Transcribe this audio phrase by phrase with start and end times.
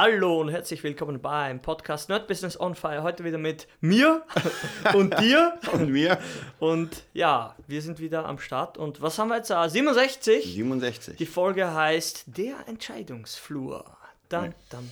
[0.00, 3.02] Hallo und herzlich willkommen beim Podcast Nerd Business on Fire.
[3.02, 4.22] Heute wieder mit mir
[4.94, 5.58] und dir.
[5.72, 6.20] Und mir.
[6.60, 8.78] Und ja, wir sind wieder am Start.
[8.78, 9.50] Und was haben wir jetzt?
[9.50, 10.54] Ah, 67.
[10.54, 11.16] 67.
[11.16, 13.86] Die Folge heißt Der Entscheidungsflur.
[14.28, 14.88] Dann, dann.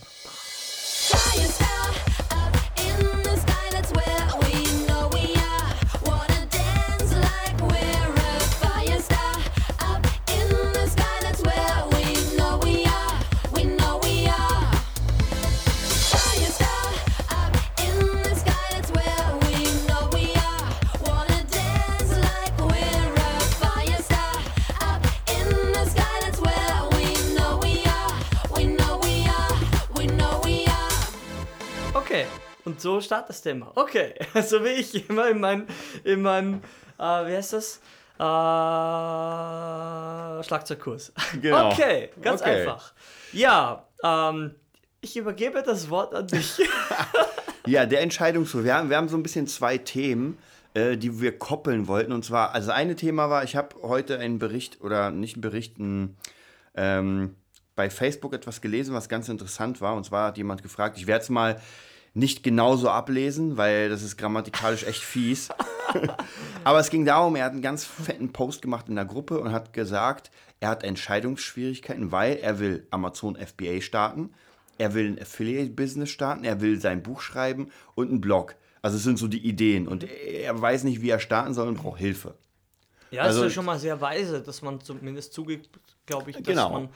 [32.77, 33.71] Und so startest du immer.
[33.73, 34.13] Okay.
[34.43, 35.65] So wie ich immer in meinem,
[36.03, 36.61] in meinem
[36.99, 37.77] äh, wie heißt das?
[38.19, 38.23] Äh,
[40.43, 41.11] Schlagzeugkurs.
[41.41, 41.71] Genau.
[41.71, 42.61] Okay, ganz Okay.
[42.61, 42.93] einfach.
[43.33, 44.53] Ja, ähm,
[45.01, 46.61] ich übergebe das Wort an dich.
[47.65, 48.63] Ja, der Entscheidungsflur.
[48.63, 50.37] Wir haben, wir haben so ein bisschen zwei Themen,
[50.73, 52.13] äh, die wir koppeln wollten.
[52.13, 55.77] Und zwar, also eine Thema war, ich habe heute einen Bericht oder nicht einen Bericht,
[55.77, 56.15] ein,
[56.75, 57.35] ähm,
[57.75, 59.95] bei Facebook etwas gelesen, was ganz interessant war.
[59.95, 61.59] Und zwar hat jemand gefragt, ich werde es mal
[62.13, 65.49] nicht genauso ablesen, weil das ist grammatikalisch echt fies.
[66.63, 69.51] Aber es ging darum, er hat einen ganz fetten Post gemacht in der Gruppe und
[69.51, 74.31] hat gesagt, er hat Entscheidungsschwierigkeiten, weil er will Amazon FBA starten,
[74.77, 78.55] er will ein Affiliate-Business starten, er will sein Buch schreiben und einen Blog.
[78.81, 81.77] Also es sind so die Ideen und er weiß nicht, wie er starten soll und
[81.77, 82.35] braucht Hilfe.
[83.11, 85.69] Ja, das Also- ist ja schon mal sehr weise, dass man zumindest zugibt,
[86.05, 86.71] glaube ich, dass Genau.
[86.71, 86.89] man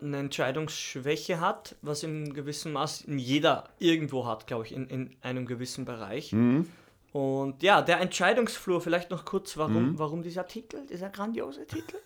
[0.00, 5.46] eine Entscheidungsschwäche hat, was im gewissen Maß jeder irgendwo hat, glaube ich, in, in einem
[5.46, 6.32] gewissen Bereich.
[6.32, 6.68] Mhm.
[7.12, 11.96] Und ja, der Entscheidungsflur, vielleicht noch kurz, warum, warum dieser Titel, dieser grandiose Titel?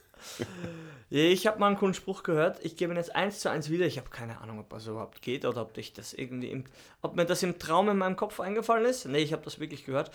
[1.10, 3.86] ich habe mal einen coolen Spruch gehört, ich gebe ihn jetzt eins zu eins wieder,
[3.86, 6.64] ich habe keine Ahnung, ob das überhaupt geht oder ob ich das irgendwie, im,
[7.02, 9.06] ob mir das im Traum in meinem Kopf eingefallen ist.
[9.06, 10.10] Nee, ich habe das wirklich gehört.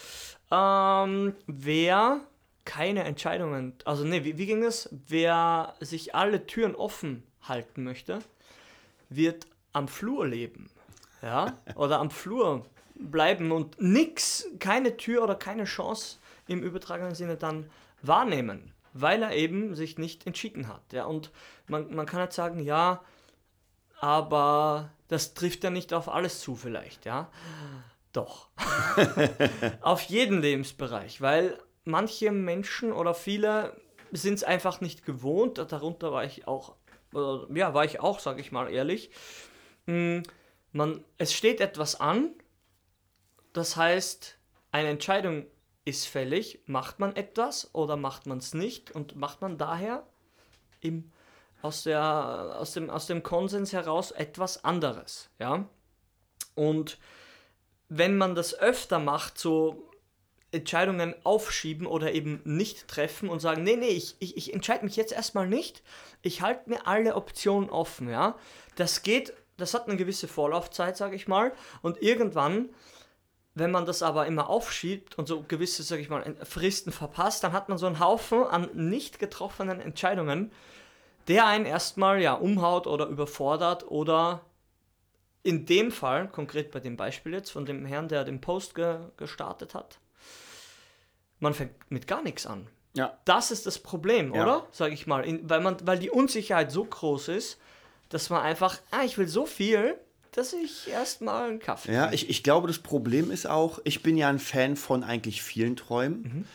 [0.51, 2.21] Ähm, wer
[2.63, 4.89] keine Entscheidungen, also nee, wie, wie ging es?
[5.07, 8.19] Wer sich alle Türen offen halten möchte,
[9.09, 10.69] wird am Flur leben.
[11.21, 11.57] Ja?
[11.75, 16.17] Oder am Flur bleiben und nix, keine Tür oder keine Chance
[16.47, 17.69] im übertragenen Sinne dann
[18.01, 20.93] wahrnehmen, weil er eben sich nicht entschieden hat.
[20.93, 21.05] Ja?
[21.05, 21.31] Und
[21.67, 23.01] man, man kann jetzt sagen, ja,
[23.99, 27.29] aber das trifft ja nicht auf alles zu vielleicht, ja.
[28.13, 28.49] Doch.
[29.81, 33.75] auf jeden Lebensbereich, weil manche Menschen oder viele
[34.11, 36.75] sind es einfach nicht gewohnt, darunter war ich auch,
[37.53, 39.09] ja, war ich auch, sage ich mal ehrlich.
[39.85, 40.21] Mm,
[40.71, 42.31] Man, es steht etwas an,
[43.53, 44.37] das heißt,
[44.71, 45.45] eine Entscheidung
[45.85, 50.05] ist fällig, macht man etwas oder macht man es nicht und macht man daher
[50.81, 51.11] im,
[51.61, 55.69] aus, der, aus, dem, aus dem Konsens heraus etwas anderes, ja.
[56.55, 56.97] Und
[57.87, 59.89] wenn man das öfter macht, so
[60.55, 64.95] Entscheidungen aufschieben oder eben nicht treffen und sagen, nee, nee, ich, ich, ich entscheide mich
[64.95, 65.83] jetzt erstmal nicht,
[66.21, 68.35] ich halte mir alle Optionen offen, ja.
[68.75, 72.69] Das geht, das hat eine gewisse Vorlaufzeit, sage ich mal, und irgendwann,
[73.53, 77.53] wenn man das aber immer aufschiebt und so gewisse, sage ich mal, Fristen verpasst, dann
[77.53, 80.51] hat man so einen Haufen an nicht getroffenen Entscheidungen,
[81.27, 84.41] der einen erstmal ja umhaut oder überfordert oder
[85.45, 88.97] in dem Fall, konkret bei dem Beispiel jetzt von dem Herrn, der den Post ge
[89.15, 89.99] gestartet hat,
[91.45, 92.67] man fängt mit gar nichts an.
[92.93, 93.17] Ja.
[93.25, 94.43] Das ist das Problem, Ja.
[94.43, 94.67] oder?
[94.71, 95.23] Sag ich mal.
[95.25, 97.57] In, weil, man, weil die Unsicherheit so groß ist,
[98.09, 99.95] dass man einfach, ah, ich will so viel,
[100.31, 101.93] dass ich erstmal einen Kaffee.
[101.93, 105.41] Ja, ich, ich glaube, das Problem ist auch, ich bin ja ein Fan von eigentlich
[105.43, 106.47] vielen Träumen.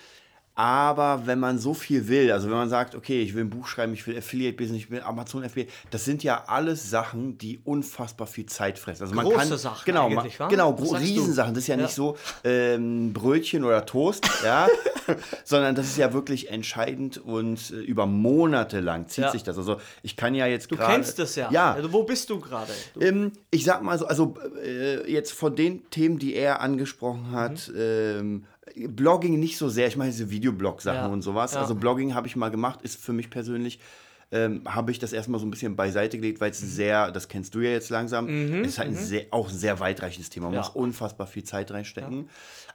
[0.60, 3.66] Aber wenn man so viel will, also wenn man sagt, okay, ich will ein Buch
[3.66, 8.26] schreiben, ich will Affiliate-Business, ich will Amazon Affiliate, das sind ja alles Sachen, die unfassbar
[8.26, 9.04] viel Zeit fressen.
[9.04, 10.94] Also man Große kann, Sachen genau, eigentlich, man, genau, du?
[10.94, 11.54] Riesensachen.
[11.54, 11.82] Das ist ja, Ja.
[11.84, 14.68] nicht so ähm, Brötchen oder Toast, ja,
[15.44, 19.32] sondern das ist ja wirklich entscheidend und äh, über Monate lang zieht Ja.
[19.32, 19.56] sich das.
[19.56, 20.92] Also ich kann ja jetzt Du gerade...
[20.92, 21.48] kennst das ja.
[21.50, 22.70] Ja, Also, wo bist du gerade?
[22.92, 27.30] Du- ähm, ich sag mal so, also äh, jetzt von den Themen, die er angesprochen
[27.32, 27.74] hat, Mhm.
[27.78, 28.44] ähm,
[28.88, 29.86] Blogging nicht so sehr.
[29.88, 31.54] Ich meine diese Videoblog-Sachen Ja, und sowas.
[31.54, 31.60] ja.
[31.60, 33.80] Also Blogging habe ich mal gemacht, ist für mich persönlich.
[34.32, 36.66] Ähm, habe ich das erstmal so ein bisschen beiseite gelegt, weil es Mhm.
[36.68, 38.28] sehr, das kennst du ja jetzt langsam,
[38.62, 40.46] ist halt ein sehr, auch ein sehr weitreichendes Thema.
[40.46, 40.60] Man Ja.
[40.60, 42.28] muss unfassbar viel Zeit reinstecken.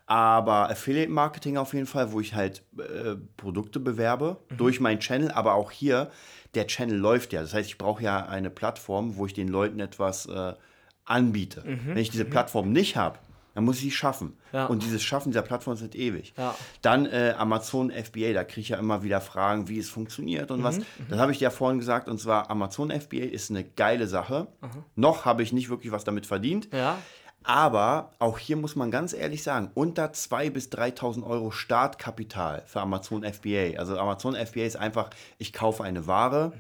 [0.06, 4.58] Aber Affiliate Marketing auf jeden Fall, wo ich halt äh, Produkte bewerbe Mhm.
[4.58, 6.12] durch meinen Channel, aber auch hier,
[6.56, 7.42] der Channel läuft ja.
[7.42, 10.54] Das heißt, ich brauche ja eine Plattform, wo ich den Leuten etwas äh,
[11.06, 11.62] anbiete.
[11.66, 11.80] Mhm.
[11.88, 13.18] Wenn ich diese Plattform nicht habe,
[13.56, 14.38] Dann muss ich sie schaffen.
[14.52, 14.68] Ja.
[14.68, 16.34] Und dieses Schaffen dieser Plattform ist nicht ewig.
[16.38, 16.54] Ja.
[16.82, 20.60] Dann äh, Amazon FBA, da kriege ich ja immer wieder Fragen, wie es funktioniert und
[20.60, 20.80] Mhm, was.
[21.10, 22.08] Das habe ich dir ja vorhin gesagt.
[22.10, 24.48] Und zwar, Amazon FBA ist eine geile Sache.
[24.96, 26.68] Noch habe ich nicht wirklich was damit verdient.
[26.74, 26.98] Ja.
[27.44, 32.82] Aber auch hier muss man ganz ehrlich sagen, unter 2.000 bis 3.000 Euro Startkapital für
[32.82, 33.78] Amazon FBA.
[33.78, 36.54] Also Amazon FBA ist einfach, ich kaufe eine Ware,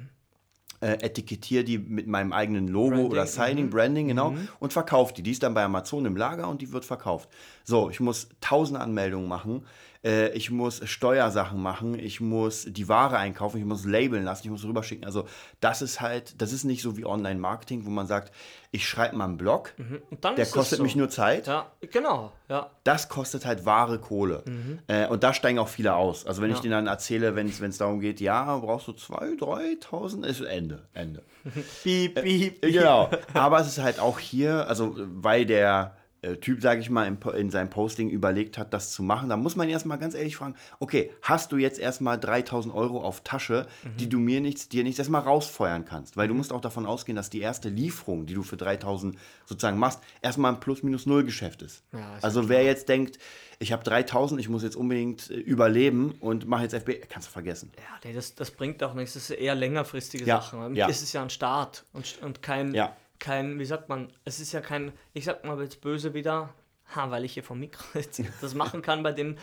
[0.85, 5.23] äh, etikettiere die mit meinem eigenen Logo Branding, oder Signing, Branding, genau, und verkaufe die.
[5.23, 7.27] Die ist dann bei Amazon im Lager und die wird verkauft.
[7.63, 9.65] So, ich muss tausende Anmeldungen machen,
[10.05, 14.51] äh, ich muss Steuersachen machen, ich muss die Ware einkaufen, ich muss labeln lassen, ich
[14.51, 15.03] muss rüberschicken.
[15.05, 15.25] Also
[15.59, 18.31] das ist halt, das ist nicht so wie Online-Marketing, wo man sagt,
[18.71, 19.73] ich schreibe mal einen Blog,
[20.21, 20.83] dann der kostet so.
[20.83, 21.47] mich nur Zeit.
[21.47, 22.31] Ja, genau.
[22.49, 22.69] Ja.
[22.83, 24.43] Das kostet halt wahre Kohle.
[24.87, 26.25] Äh, und da steigen auch viele aus.
[26.25, 26.61] Also wenn ich Ja.
[26.63, 29.39] denen dann erzähle, wenn es darum geht, ja, brauchst du 2.000,
[29.81, 30.83] 3.000, ist Ende.
[30.93, 31.23] Ende.
[31.83, 33.09] Piep, piep, Äh, Genau.
[33.33, 35.95] Aber es ist halt auch hier, also weil der
[36.37, 39.55] Typ, sage ich mal, in, in seinem Posting überlegt hat, das zu machen, da muss
[39.55, 43.67] man erstmal ganz ehrlich fragen, okay, hast du jetzt erstmal 3000 Euro auf Tasche,
[43.99, 46.17] die du mir nichts, dir nichts erstmal rausfeuern kannst?
[46.17, 49.77] Weil du musst auch davon ausgehen, dass die erste Lieferung, die du für 3000 sozusagen
[49.77, 51.83] machst, erstmal ein Plus-Minus-Null-Geschäft ist.
[51.93, 53.19] Ja, ist also wer jetzt denkt,
[53.59, 57.31] ich habe 3000, ich muss jetzt unbedingt äh, überleben und mache jetzt FB, kannst du
[57.31, 57.71] vergessen.
[57.77, 59.13] Ja, nee, das, das bringt auch nichts.
[59.13, 60.75] Das ist eher längerfristige Ja, Sachen.
[60.75, 60.89] ja.
[60.89, 62.95] Es ist ja ein Start und, und kein, Ja.
[63.25, 66.53] Kein, wie sagt man, es ist ja kein, ich sag mal jetzt böse wieder,
[66.95, 69.37] ha, weil ich hier vom Mikro jetzt das machen kann bei dem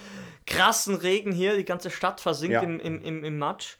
[0.47, 2.63] krassen Regen hier, die ganze Stadt versinkt Ja.
[2.63, 3.77] im, im, im, im Matsch.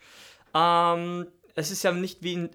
[0.55, 2.51] Ähm, es ist ja nicht wie ein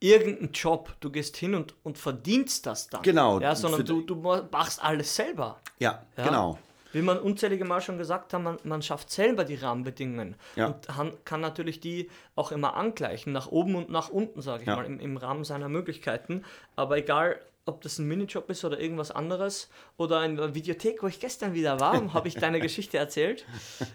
[0.00, 0.96] irgendein Job.
[1.00, 3.02] Du gehst hin und, und verdienst das dann.
[3.02, 3.38] Genau.
[3.38, 4.16] Ja, sondern du, du
[4.50, 5.60] machst alles selber.
[5.78, 6.24] Ja, Ja.
[6.24, 6.58] genau.
[6.92, 10.66] Wie man unzählige Mal schon gesagt hat, man, man schafft selber die Rahmenbedingungen Ja.
[10.68, 14.68] und han- kann natürlich die auch immer angleichen, nach oben und nach unten, sage ich
[14.68, 14.76] Ja.
[14.76, 16.44] mal, im, im Rahmen seiner Möglichkeiten.
[16.76, 21.20] Aber egal, ob das ein Minijob ist oder irgendwas anderes oder eine Videothek, wo ich
[21.20, 23.44] gestern wieder war, habe ich deine Geschichte erzählt.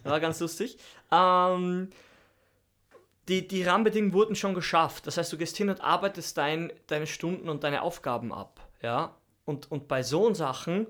[0.03, 0.77] War ganz lustig.
[1.11, 1.89] Ähm,
[3.27, 5.07] die, die Rahmenbedingungen wurden schon geschafft.
[5.07, 8.59] Das heißt, du gehst hin und arbeitest dein, deine Stunden und deine Aufgaben ab.
[8.81, 9.15] Ja?
[9.45, 10.85] Und, und bei so Sachen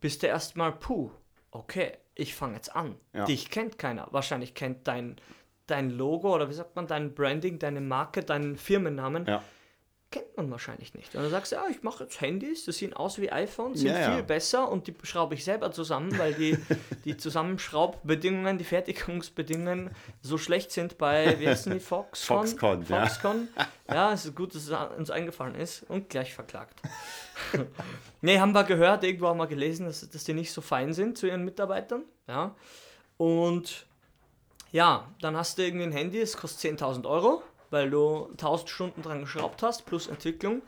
[0.00, 1.10] bist du erstmal, puh,
[1.50, 2.96] okay, ich fange jetzt an.
[3.12, 3.24] Ja.
[3.24, 4.08] Dich kennt keiner.
[4.10, 5.16] Wahrscheinlich kennt dein,
[5.66, 9.42] dein Logo oder wie sagt man, dein Branding, deine Marke, deinen Firmennamen, Ja.
[10.10, 11.14] Kennt man wahrscheinlich nicht.
[11.14, 13.90] Und dann sagst du, ja, ich mache jetzt Handys, die sehen aus wie iPhones, sind
[13.90, 14.14] Ja, ja.
[14.14, 16.58] viel besser und die schraube ich selber zusammen, weil die,
[17.04, 19.90] die Zusammenschraubbedingungen, die Fertigungsbedingungen
[20.20, 22.46] so schlecht sind bei, wie heißen die, Foxconn?
[22.46, 23.06] Foxconn, ja.
[23.06, 23.48] Foxconn.
[23.88, 26.80] Ja, es ist gut, dass es uns eingefallen ist und gleich verklagt.
[28.20, 31.18] nee, haben wir gehört, irgendwo haben wir gelesen, dass, dass die nicht so fein sind
[31.18, 32.02] zu ihren Mitarbeitern.
[32.26, 32.54] Ja.
[33.16, 33.86] Und
[34.72, 39.02] ja, dann hast du irgendwie ein Handy, es kostet 10.000 Euro, weil du 1000 Stunden
[39.02, 40.62] dran geschraubt hast, plus Entwicklung.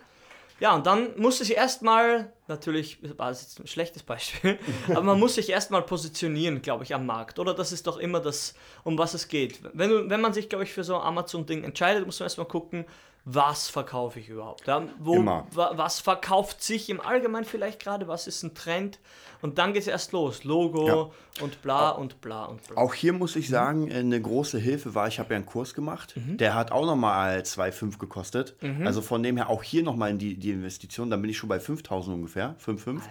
[0.61, 4.59] Ja, und dann muss ich erstmal, natürlich war das jetzt ein schlechtes Beispiel,
[4.89, 7.41] aber man muss sich erstmal positionieren, glaube ich, am Markt.
[7.41, 8.55] Oder das ist doch immer das,
[8.85, 9.59] um was es geht.
[9.73, 12.47] Wenn, du, wenn man sich, glaube ich, für so ein Amazon-Ding entscheidet, muss man erstmal
[12.47, 12.85] gucken,
[13.25, 14.67] was verkaufe ich überhaupt?
[14.67, 14.83] Ja?
[14.99, 15.47] Wo, Immer.
[15.53, 18.09] wa, was verkauft sich im Allgemeinen vielleicht gerade?
[18.09, 18.99] Was ist ein Trend?
[19.43, 20.45] Und dann geht es erst los.
[20.45, 22.77] Logo und bla und bla und bla.
[22.77, 25.75] Auch hier muss ich sagen, äh, eine große Hilfe war, ich habe ja einen Kurs
[25.75, 26.37] gemacht, Mhm.
[26.37, 28.57] der hat auch nochmal 2,5 gekostet.
[28.85, 31.59] Also von dem her auch hier nochmal die, die Investition, dann bin ich schon bei
[31.59, 33.03] 5.000 ungefähr, 5,5.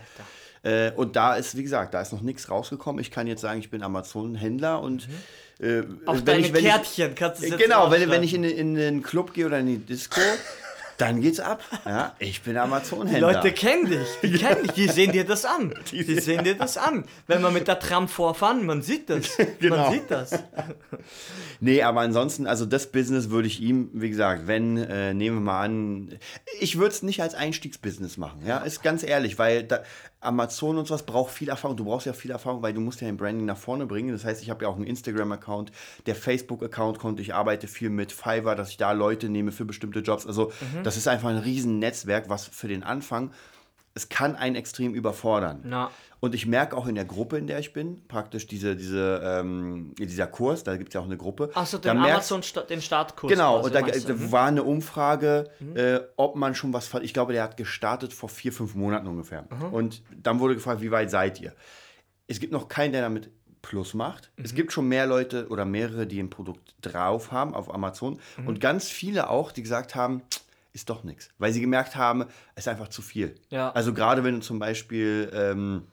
[0.64, 3.02] Äh, und da ist, wie gesagt, da ist noch nichts rausgekommen.
[3.02, 5.08] Ich kann jetzt sagen, ich bin Amazon-Händler und
[5.60, 6.02] äh, Mhm.
[6.06, 8.44] Auf wenn deine ich, wenn ich, Kärtchen kannst du jetzt Genau, wenn, wenn ich in,
[8.44, 10.20] in den Club gehe oder in die Disco,
[11.02, 11.64] dann geht's ab.
[11.86, 13.34] Ja, ich bin Die Amazon-Händler.
[13.34, 15.74] Leute kennen dich, die kennen dich, die sehen dir das an.
[15.92, 17.06] Die sehen dir das an.
[17.28, 19.38] Wenn wir mit der Tram vorfahren, man sieht das.
[19.60, 19.78] Genau.
[19.78, 20.32] Man sieht das.
[21.60, 25.42] Nee, aber ansonsten, also das Business würde ich ihm, wie gesagt, wenn, äh, nehmen wir
[25.42, 26.18] mal an,
[26.60, 29.84] ich würde es nicht als Einstiegsbusiness machen, ja, ist ganz ehrlich, weil da,
[30.22, 31.76] Amazon und sowas braucht viel Erfahrung.
[31.76, 34.12] Du brauchst ja viel Erfahrung, weil du musst ja ein Branding nach vorne bringen.
[34.12, 35.72] Das heißt, ich habe ja auch einen Instagram-Account,
[36.06, 40.00] der Facebook-Account kommt, ich arbeite viel mit Fiverr, dass ich da Leute nehme für bestimmte
[40.00, 40.28] Jobs.
[40.28, 40.52] Also
[40.84, 43.32] das ist einfach ein riesen Netzwerk, was für den Anfang,
[43.94, 45.62] es kann einen extrem überfordern.
[45.66, 45.92] Na.
[46.22, 49.94] Und ich merke auch in der Gruppe, in der ich bin, praktisch diese, diese, ähm,
[49.98, 51.50] dieser Kurs, da gibt es ja auch eine Gruppe.
[51.56, 53.30] Achso, den merkst- Amazon, Sta- den Startkurs.
[53.34, 54.32] Genau, und da da Mhm.
[54.32, 58.54] war eine Umfrage, äh, ob man schon was, ich glaube, der hat gestartet vor vier,
[58.54, 59.46] fünf Monaten ungefähr.
[59.72, 61.54] Und dann wurde gefragt, wie weit seid ihr?
[62.28, 63.30] Es gibt noch keinen, der damit
[63.64, 64.32] Plus macht.
[64.38, 64.46] Mhm.
[64.46, 68.20] Es gibt schon mehr Leute oder mehrere, die ein Produkt drauf haben auf Amazon.
[68.38, 68.48] Mhm.
[68.48, 70.22] Und ganz viele auch, die gesagt haben,
[70.74, 71.30] ist doch nichts.
[71.38, 72.24] Weil sie gemerkt haben,
[72.56, 73.36] es ist einfach zu viel.
[73.50, 73.72] Ja.
[73.72, 75.84] Also gerade wenn du zum Beispiel, ähm,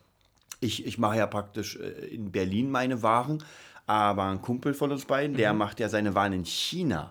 [0.61, 3.43] ich, ich mache ja praktisch äh, in Berlin meine Waren,
[3.91, 5.59] Aber ein Kumpel von uns beiden, der Mhm.
[5.61, 7.11] macht ja seine Wahlen in China.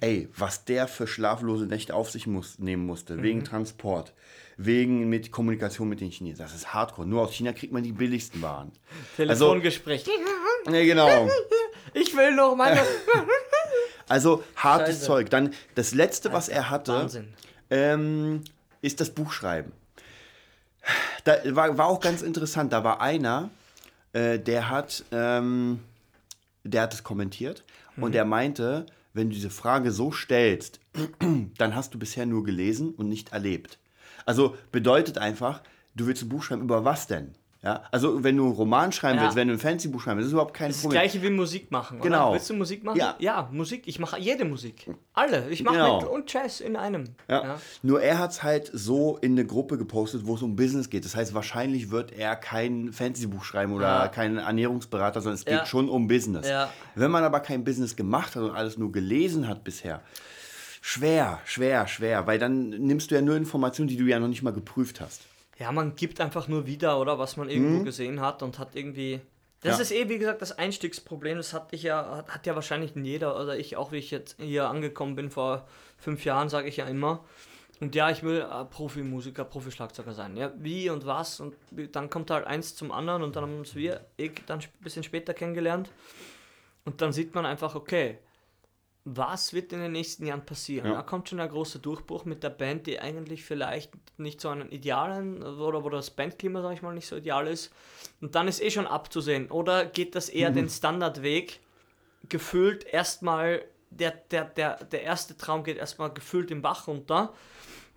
[0.00, 3.22] Ey, was der für schlaflose Nächte auf sich muss, nehmen musste, Mhm.
[3.22, 4.12] wegen Transport,
[4.58, 6.42] wegen mit Kommunikation mit den Chinesen.
[6.44, 7.08] Das ist hardcore.
[7.08, 8.72] Nur aus China kriegt man die billigsten Waren.
[9.16, 10.04] Also, Telefongespräch.
[10.66, 11.30] ja, genau.
[11.94, 12.78] ich will noch meine.
[14.08, 15.06] Also hartes Scheiße.
[15.06, 15.30] Zeug.
[15.30, 17.24] Dann das letzte, was er hatte,
[17.70, 18.42] ähm,
[18.80, 19.72] ist das Buchschreiben.
[21.24, 22.72] Da war, war auch ganz interessant.
[22.72, 23.50] Da war einer,
[24.12, 25.80] äh, der hat, ähm,
[26.64, 27.64] der hat es kommentiert
[27.96, 30.80] und der meinte, wenn du diese Frage so stellst,
[31.58, 33.78] dann hast du bisher nur gelesen und nicht erlebt.
[34.24, 35.62] Also bedeutet einfach,
[35.94, 37.34] du willst ein Buch schreiben über was denn?
[37.60, 39.24] Ja, also wenn du einen Roman schreiben Ja.
[39.24, 41.00] willst, wenn du ein Fancy-Buch schreiben willst, ist überhaupt kein Das Problem.
[41.00, 42.00] gleiche wie Musik machen.
[42.00, 42.26] Genau.
[42.26, 42.34] Oder?
[42.34, 43.00] Willst du Musik machen?
[43.18, 43.48] Ja.
[43.50, 43.82] Musik.
[43.86, 44.88] Ich mache jede Musik.
[45.12, 45.48] Alle.
[45.50, 45.96] Ich mache Genau.
[45.96, 47.04] Metal und Jazz in einem.
[47.28, 47.58] Ja.
[47.82, 51.04] Nur er hat es halt so in eine Gruppe gepostet, wo es um Business geht.
[51.04, 54.08] Das heißt, wahrscheinlich wird er kein Fantasy-Buch schreiben oder Ja.
[54.08, 55.66] kein Ernährungsberater, sondern es geht Ja.
[55.66, 56.48] schon um Business.
[56.48, 56.70] Ja.
[56.94, 60.00] Wenn man aber kein Business gemacht hat und alles nur gelesen hat bisher,
[60.80, 64.42] schwer, schwer, schwer, weil dann nimmst du ja nur Informationen, die du ja noch nicht
[64.44, 65.22] mal geprüft hast.
[65.58, 69.20] Ja, man gibt einfach nur wieder, oder was man irgendwo gesehen hat und hat irgendwie.
[69.60, 69.78] Das Mhm.
[69.78, 69.82] Ja.
[69.82, 71.36] ist eh, wie gesagt, das Einstiegsproblem.
[71.36, 74.36] Das hatte ich ja, hat, hat ja wahrscheinlich jeder oder ich auch, wie ich jetzt
[74.40, 77.24] hier angekommen bin vor fünf Jahren, sage ich ja immer.
[77.80, 80.36] Und ja, ich will äh, Profimusiker, Profischlagzeuger sein.
[80.36, 81.56] Ja, wie und was und
[81.92, 85.02] dann kommt halt eins zum anderen und dann haben uns wir eh dann ein bisschen
[85.02, 85.90] später kennengelernt.
[86.84, 88.18] Und dann sieht man einfach, okay,
[89.04, 90.88] was wird in den nächsten Jahren passieren?
[90.90, 90.94] Ja.
[90.96, 94.70] Da kommt schon der große Durchbruch mit der Band, die eigentlich vielleicht nicht so einen
[94.70, 97.72] idealen oder wo das Bandklima, sag ich mal, nicht so ideal ist.
[98.20, 99.50] Und dann ist eh schon abzusehen.
[99.50, 101.60] Oder geht das eher den Standardweg,
[102.28, 107.32] gefühlt erstmal, der, der, der, der erste Traum geht erstmal gefühlt im Bach runter.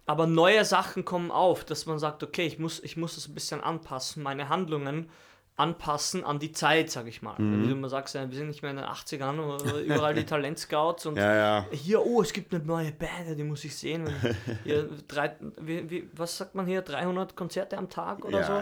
[0.06, 3.34] Aber neue Sachen kommen auf, dass man sagt, okay, ich muss, ich muss das ein
[3.34, 5.10] bisschen anpassen, meine Handlungen
[5.58, 7.36] anpassen an die Zeit, sag ich mal.
[7.38, 7.64] Mhm.
[7.64, 11.06] Wie du immer sagst, wir sind nicht mehr in den 80ern, oder überall die Talentscouts
[11.06, 11.66] und Ja, ja.
[11.72, 14.10] hier, oh, es gibt eine neue Band, die muss ich sehen.
[14.64, 18.54] Hier, drei, wie, wie, was sagt man hier, 300 Konzerte am Tag oder Ja, so?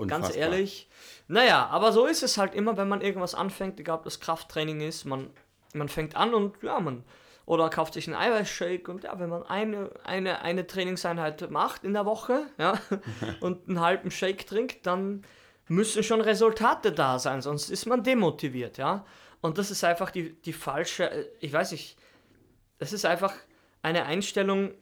[0.00, 0.88] ja, Ganz ehrlich.
[1.28, 4.80] Naja, aber so ist es halt immer, wenn man irgendwas anfängt, egal ob das Krafttraining
[4.80, 5.30] ist, man,
[5.74, 7.04] man fängt an und ja, man
[7.46, 11.92] oder kauft sich einen Eiweißshake und ja, wenn man eine, eine, eine Trainingseinheit macht in
[11.94, 12.78] der Woche ja,
[13.40, 15.22] und einen halben Shake trinkt, dann
[15.70, 19.06] müssen schon Resultate da sein, sonst ist man demotiviert, ja.
[19.40, 21.96] Und das ist einfach die, die falsche, äh, ich weiß nicht,
[22.78, 23.32] das ist einfach
[23.82, 24.74] eine Einstellung,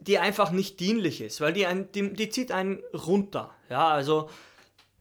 [0.00, 3.54] die- einfach nicht dienlich ist, weil die, ein, die, die zieht einen runter.
[3.68, 4.30] Ja, also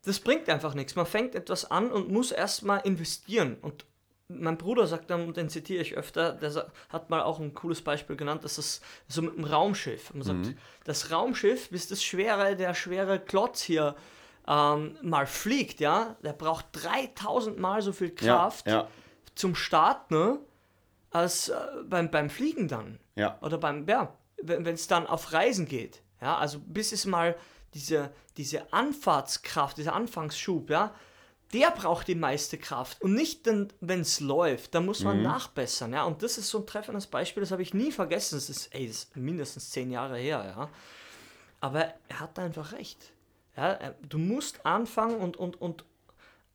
[0.05, 0.95] das bringt einfach nichts.
[0.95, 3.57] Man fängt etwas an und muss erstmal investieren.
[3.61, 3.85] Und
[4.29, 7.81] mein Bruder sagt dann, und den zitiere ich öfter, der hat mal auch ein cooles
[7.81, 10.13] Beispiel genannt, dass das so mit dem Raumschiff.
[10.13, 13.95] Man sagt, das Raumschiff, bis das schwere, der schwere Klotz hier
[14.47, 18.87] ähm, mal fliegt, ja, der braucht 3000 Mal so viel Kraft Ja, ja,
[19.35, 20.39] zum Start, ne,
[21.11, 22.99] als äh, beim, beim Fliegen dann.
[23.15, 23.37] ja.
[23.41, 26.01] Oder beim, ja, wenn es dann auf Reisen geht.
[26.21, 27.35] Ja, also bis es mal
[27.73, 30.93] diese, diese Anfahrtskraft, dieser Anfangsschub, ja,
[31.53, 33.01] der braucht die meiste Kraft.
[33.01, 33.47] Und nicht
[33.79, 36.03] wenn es läuft, da muss man nachbessern, ja.
[36.03, 38.35] Und das ist so ein treffendes Beispiel, das habe ich nie vergessen.
[38.35, 40.69] Das ist, ey, das ist mindestens zehn Jahre her, ja.
[41.59, 43.11] Aber er hat einfach recht.
[43.57, 45.83] Ja, er- du musst anfangen und, und, und,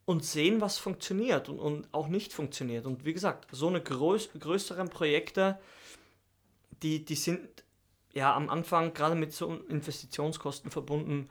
[0.07, 2.87] und sehen, was funktioniert und, und auch nicht funktioniert.
[2.87, 5.59] Und wie gesagt, so eine größ größeren Projekte,
[6.83, 7.41] die, die sind
[8.15, 11.29] ja am Anfang gerade mit so Investitionskosten verbunden,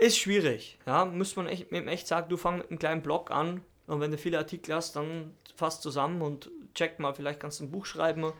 [0.00, 0.78] ist schwierig.
[0.86, 4.00] Ja, muss man echt, eben echt sagen, du fang mit einem kleinen Blog an und
[4.00, 7.70] wenn du viele Artikel hast, dann fass zusammen und check mal, vielleicht kannst du ein
[7.70, 8.32] Buch schreiben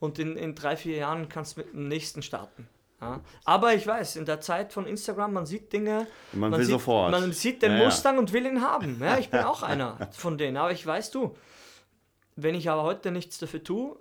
[0.00, 2.68] und in, in drei, vier Jahren kannst du mit dem nächsten starten.
[3.00, 3.20] Ja.
[3.44, 7.12] Aber ich weiß, in der Zeit von Instagram, man sieht Dinge, Man will sieht, sofort.
[7.12, 7.84] Man sieht den Ja.
[7.84, 8.98] Mustang und will ihn haben.
[9.00, 10.56] Ja, ich bin auch einer von denen.
[10.56, 11.36] Aber ich weiß du,
[12.34, 13.96] wenn ich aber heute nichts dafür tue,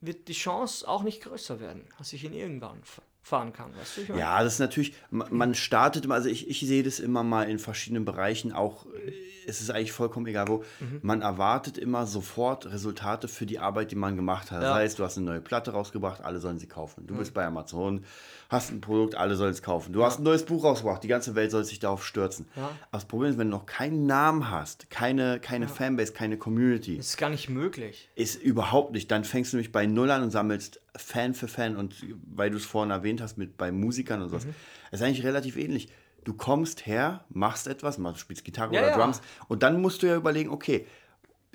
[0.00, 2.82] wird die Chance auch nicht größer werden, dass ich ihn irgendwann
[3.22, 3.70] fahren kann.
[3.76, 4.14] Weißt du?
[4.18, 7.44] Ja, das ist natürlich, ma- man startet immer, also ich, ich sehe das immer mal
[7.48, 9.12] in verschiedenen Bereichen, auch äh,
[9.46, 11.00] es ist eigentlich vollkommen egal wo, Mhm.
[11.02, 14.58] man erwartet immer sofort Resultate für die Arbeit, die man gemacht hat.
[14.62, 14.74] Das Ja.
[14.74, 17.06] heißt, du hast eine neue Platte rausgebracht, alle sollen sie kaufen.
[17.08, 18.04] Du bist bei Amazon,
[18.48, 19.92] hast ein Produkt, alle sollen es kaufen.
[19.92, 22.46] Du hast ein neues Buch rausgebracht, die ganze Welt soll sich darauf stürzen.
[22.56, 22.64] Ja.
[22.66, 26.96] Aber das Problem ist, wenn du noch keinen Namen hast, keine, keine Fanbase, keine Community,
[26.98, 28.10] Das ist gar nicht möglich.
[28.14, 29.10] ist überhaupt nicht.
[29.10, 31.76] Dann fängst du nämlich bei Null an und sammelst Fan für Fan.
[31.76, 31.94] Und
[32.34, 34.54] weil du es vorhin erwähnt hast mit bei Musikern und sowas, Mhm.
[34.90, 35.88] ist eigentlich relativ ähnlich.
[36.24, 38.96] Du kommst her, machst etwas, machst, spielst Gitarre Ja, oder ja.
[38.98, 40.86] Drums und dann musst du ja überlegen, okay,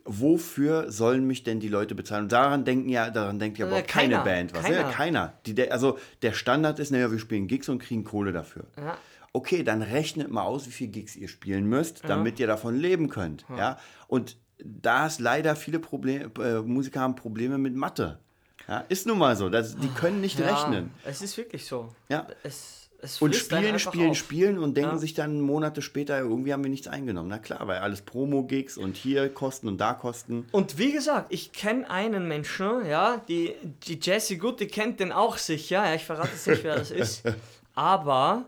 [0.10, 2.24] wofür sollen mich denn die Leute bezahlen?
[2.24, 4.18] Und daran denken ja, daran denkt ja Äh, überhaupt keiner.
[4.18, 4.64] keine Band was.
[4.64, 4.78] Keiner.
[4.78, 5.34] Ja, keiner.
[5.46, 8.66] Die, der, also der Standard ist, naja, wir spielen Gigs und kriegen Kohle dafür.
[8.78, 8.98] Ja.
[9.34, 13.10] okay, dann rechnet mal aus, wie viel Gigs ihr spielen müsst, damit ihr davon leben
[13.10, 13.46] könnt.
[13.56, 13.78] Ja.
[14.08, 18.20] Und da ist leider viele Probleme, äh, Musiker haben Probleme mit Mathe.
[18.68, 19.50] Ja, ist nun mal so.
[19.50, 20.92] Das, die können nicht rechnen.
[21.06, 21.90] Es ist wirklich so.
[22.10, 22.28] Ja.
[22.44, 24.18] Es, es Und spielen, spielen, auf.
[24.18, 24.98] spielen und denken Ja.
[24.98, 27.30] sich dann Monate später, irgendwie haben wir nichts eingenommen.
[27.30, 30.48] Na klar, weil alles Promo-Gigs und hier Kosten und da Kosten.
[30.52, 33.56] Und wie gesagt, ich kenne einen Menschen, ja, die,
[33.88, 36.92] die Jessie Good, die kennt den auch sicher, ja, ich verrate jetzt nicht, wer das
[36.92, 37.24] ist,
[37.76, 38.46] aber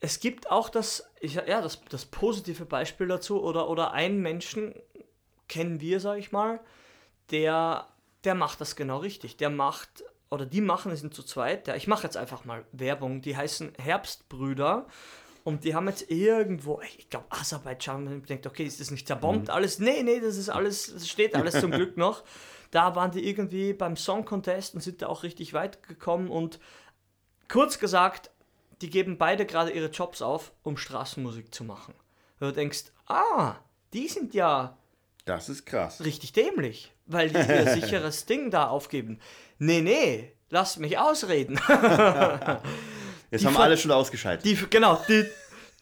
[0.00, 4.74] es gibt auch das, ja, das, das positive Beispiel dazu, oder, oder einen Menschen
[5.46, 6.58] kennen wir, sag ich mal,
[7.30, 7.86] der,
[8.24, 9.36] der macht das genau richtig.
[9.36, 12.64] Der macht, oder die machen, die sind zu zweit, der, ich mache jetzt einfach mal
[12.72, 14.86] Werbung, die heißen Herbstbrüder
[15.44, 19.50] und die haben jetzt irgendwo, ich glaube Aserbaidschan, man denkt, okay, ist das nicht zerbombt
[19.50, 19.78] alles?
[19.78, 22.22] Nee, nee, das ist alles, das steht alles zum Glück noch.
[22.70, 26.58] Da waren die irgendwie beim Song Contest und sind da auch richtig weit gekommen und
[27.48, 28.30] kurz gesagt,
[28.80, 31.94] die geben beide gerade ihre Jobs auf, um Straßenmusik zu machen.
[32.38, 33.56] Wenn du denkst, ah,
[33.92, 34.76] die sind ja
[35.24, 36.04] Das ist krass.
[36.04, 39.20] richtig dämlich, weil die ihr sicheres Ding da aufgeben.
[39.58, 41.60] Nee, nee, lasst mich ausreden.
[43.30, 44.44] Jetzt Die haben alle schon ausgeschaltet.
[44.44, 45.24] Die, genau, die,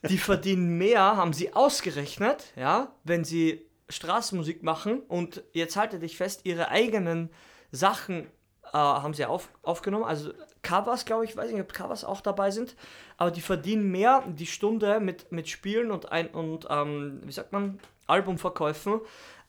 [0.09, 6.17] die verdienen mehr, haben sie ausgerechnet, ja, wenn sie Straßenmusik machen und jetzt halte dich
[6.17, 7.31] fest, ihre eigenen
[7.73, 8.27] Sachen
[8.73, 10.33] äh, haben sie auf, aufgenommen, also
[10.63, 12.77] Covers, glaube ich, weiß nicht, ob Covers auch dabei sind,
[13.17, 17.53] aber die verdienen mehr die Stunde mit, mit Spielen und, ein, und ähm, wie sagt
[17.53, 17.81] man,
[18.11, 19.01] Albumverkäufen,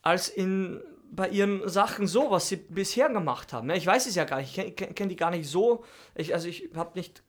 [0.02, 0.82] als in
[1.14, 3.70] bei ihren Sachen so, was sie bisher gemacht haben.
[3.70, 5.84] Ja, Ich weiß es ja gar nicht, ich kenne kenn, die gar nicht so,
[6.16, 7.22] ich, also ich habe nicht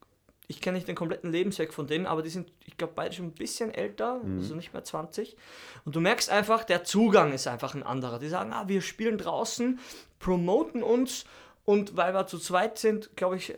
[0.49, 3.27] ich kenne nicht den kompletten Lebensweg von denen, aber die sind, ich glaube, beide schon
[3.27, 5.37] ein bisschen älter, also nicht mehr 20.
[5.85, 8.19] Und du merkst einfach, der Zugang ist einfach ein anderer.
[8.19, 9.79] Die sagen, ah, wir spielen draußen,
[10.19, 11.25] promoten uns
[11.65, 13.55] und weil wir zu zweit sind, glaube ich,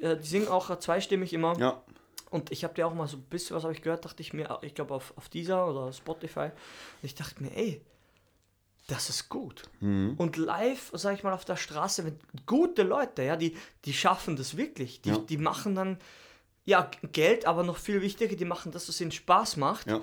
[0.00, 1.58] äh, die singen auch zweistimmig immer.
[1.58, 1.82] Ja.
[2.32, 4.32] Und ich habe dir auch mal so ein bisschen was habe ich gehört, dachte ich
[4.32, 6.46] mir, ich glaube auf, auf dieser oder Spotify.
[6.46, 6.50] Und
[7.02, 7.80] ich dachte mir, ey,
[8.88, 9.62] das ist gut.
[9.80, 14.34] Und live, sag ich mal, auf der Straße, wenn gute Leute, ja, die, die schaffen
[14.36, 15.00] das wirklich.
[15.02, 15.18] Die, Ja.
[15.18, 15.98] die machen dann,
[16.64, 20.00] ja, Geld, aber noch viel wichtiger, die machen das, was ihnen Spaß macht Ja.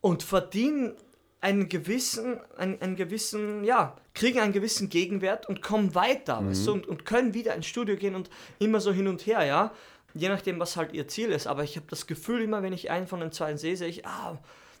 [0.00, 0.94] und verdienen
[1.40, 6.72] einen gewissen, einen, einen gewissen, ja, kriegen einen gewissen Gegenwert und kommen weiter, weißt du,
[6.72, 9.72] und, und können wieder ins Studio gehen und immer so hin und her, ja,
[10.14, 11.46] je nachdem, was halt ihr Ziel ist.
[11.46, 14.06] Aber ich habe das Gefühl, immer wenn ich einen von den zwei sehe, sehe ich,
[14.06, 14.38] ah,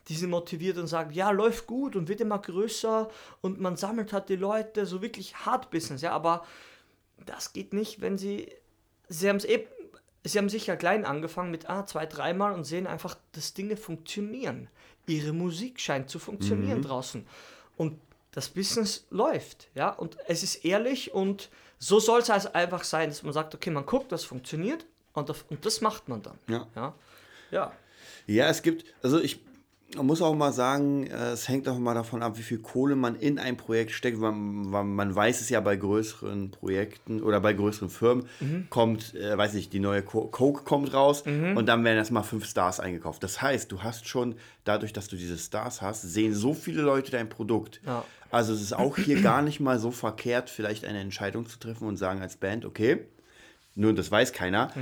[0.08, 3.10] die sind motiviert und sagen, ja, läuft gut und wird immer größer
[3.42, 6.46] und man sammelt halt die Leute, so wirklich hart Business, ja, aber
[7.26, 8.50] das geht nicht, wenn sie,
[9.08, 9.64] sie haben es eben,
[10.24, 14.68] sie haben sicher klein angefangen mit ah, zwei, dreimal und sehen einfach, dass Dinge funktionieren.
[15.06, 17.26] Ihre Musik scheint zu funktionieren draußen.
[17.76, 17.98] Und
[18.32, 23.08] das Business läuft, ja, und es ist ehrlich und so soll es also einfach sein,
[23.08, 24.84] dass man sagt, okay, man guckt, das funktioniert
[25.18, 26.38] und das, und das macht man dann.
[26.48, 26.66] Ja.
[26.74, 26.94] Ja.
[27.50, 27.72] ja.
[28.26, 29.40] Ja, es gibt, also ich
[29.96, 33.16] muss auch mal sagen, äh, es hängt auch mal davon ab, wie viel Kohle man
[33.16, 34.18] in ein Projekt steckt.
[34.18, 38.28] Man, man, weiß es ja bei größeren Projekten oder bei größeren Firmen,
[38.68, 42.44] kommt, äh, weiß ich, die neue Co Coke kommt raus und dann werden erstmal fünf
[42.44, 43.22] Stars eingekauft.
[43.22, 47.10] Das heißt, du hast schon, dadurch, dass du diese Stars hast, sehen so viele Leute
[47.10, 47.80] dein Produkt.
[47.86, 48.04] Ja.
[48.30, 51.88] Also es ist auch hier gar nicht mal so verkehrt, vielleicht eine Entscheidung zu treffen
[51.88, 53.06] und sagen als Band, okay,
[53.74, 54.72] nur das weiß keiner.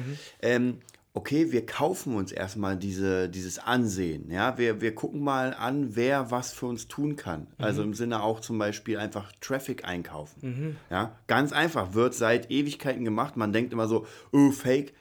[0.41, 0.79] Ähm,
[1.15, 4.31] okay, wir kaufen uns erstmal diese, dieses Ansehen.
[4.31, 4.59] Ja?
[4.59, 7.47] Wir, wir gucken mal an, wer was für uns tun kann.
[7.59, 10.77] Also im Sinne auch zum Beispiel einfach Traffic einkaufen.
[10.91, 11.17] Ja?
[11.27, 13.37] Ganz einfach, wird seit Ewigkeiten gemacht.
[13.37, 14.93] Man denkt immer so, oh, Fake.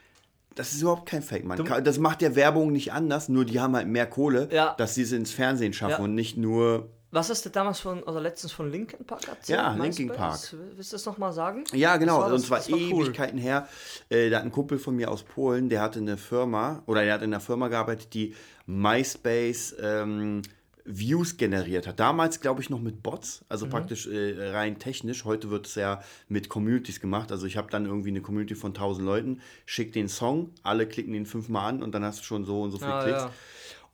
[0.56, 1.62] Das ist überhaupt kein Fake, man.
[1.66, 4.74] kann- Das macht der Werbung nicht anders, nur die haben halt mehr Kohle, Ja.
[4.78, 6.04] dass sie es ins Fernsehen schaffen Ja.
[6.06, 9.60] und nicht nur Was hast du damals von, oder letztens von Linkin Park erzählt?
[9.60, 9.74] Ja?
[9.74, 10.40] Linkin Park.
[10.76, 11.64] Willst du das nochmal sagen?
[11.72, 12.18] Ja, genau.
[12.20, 13.04] Das war das- und zwar das war cool.
[13.06, 13.68] Ewigkeiten her.
[14.10, 17.14] Äh, da hat ein Kumpel von mir aus Polen, der hatte eine Firma, oder der
[17.14, 20.42] hat in einer Firma gearbeitet, die MySpace ähm,
[20.88, 22.00] Views generiert hat.
[22.00, 23.46] Damals, glaube ich, noch mit Bots, Mhm.
[23.50, 25.26] also praktisch äh, rein technisch.
[25.26, 27.32] Heute wird es ja mit Communities gemacht.
[27.32, 31.14] Also ich habe dann irgendwie eine Community von 1000 Leuten, schick den Song, alle klicken
[31.16, 33.22] ihn fünfmal an und dann hast du schon so und so viele Ah, Klicks.
[33.24, 33.32] ja.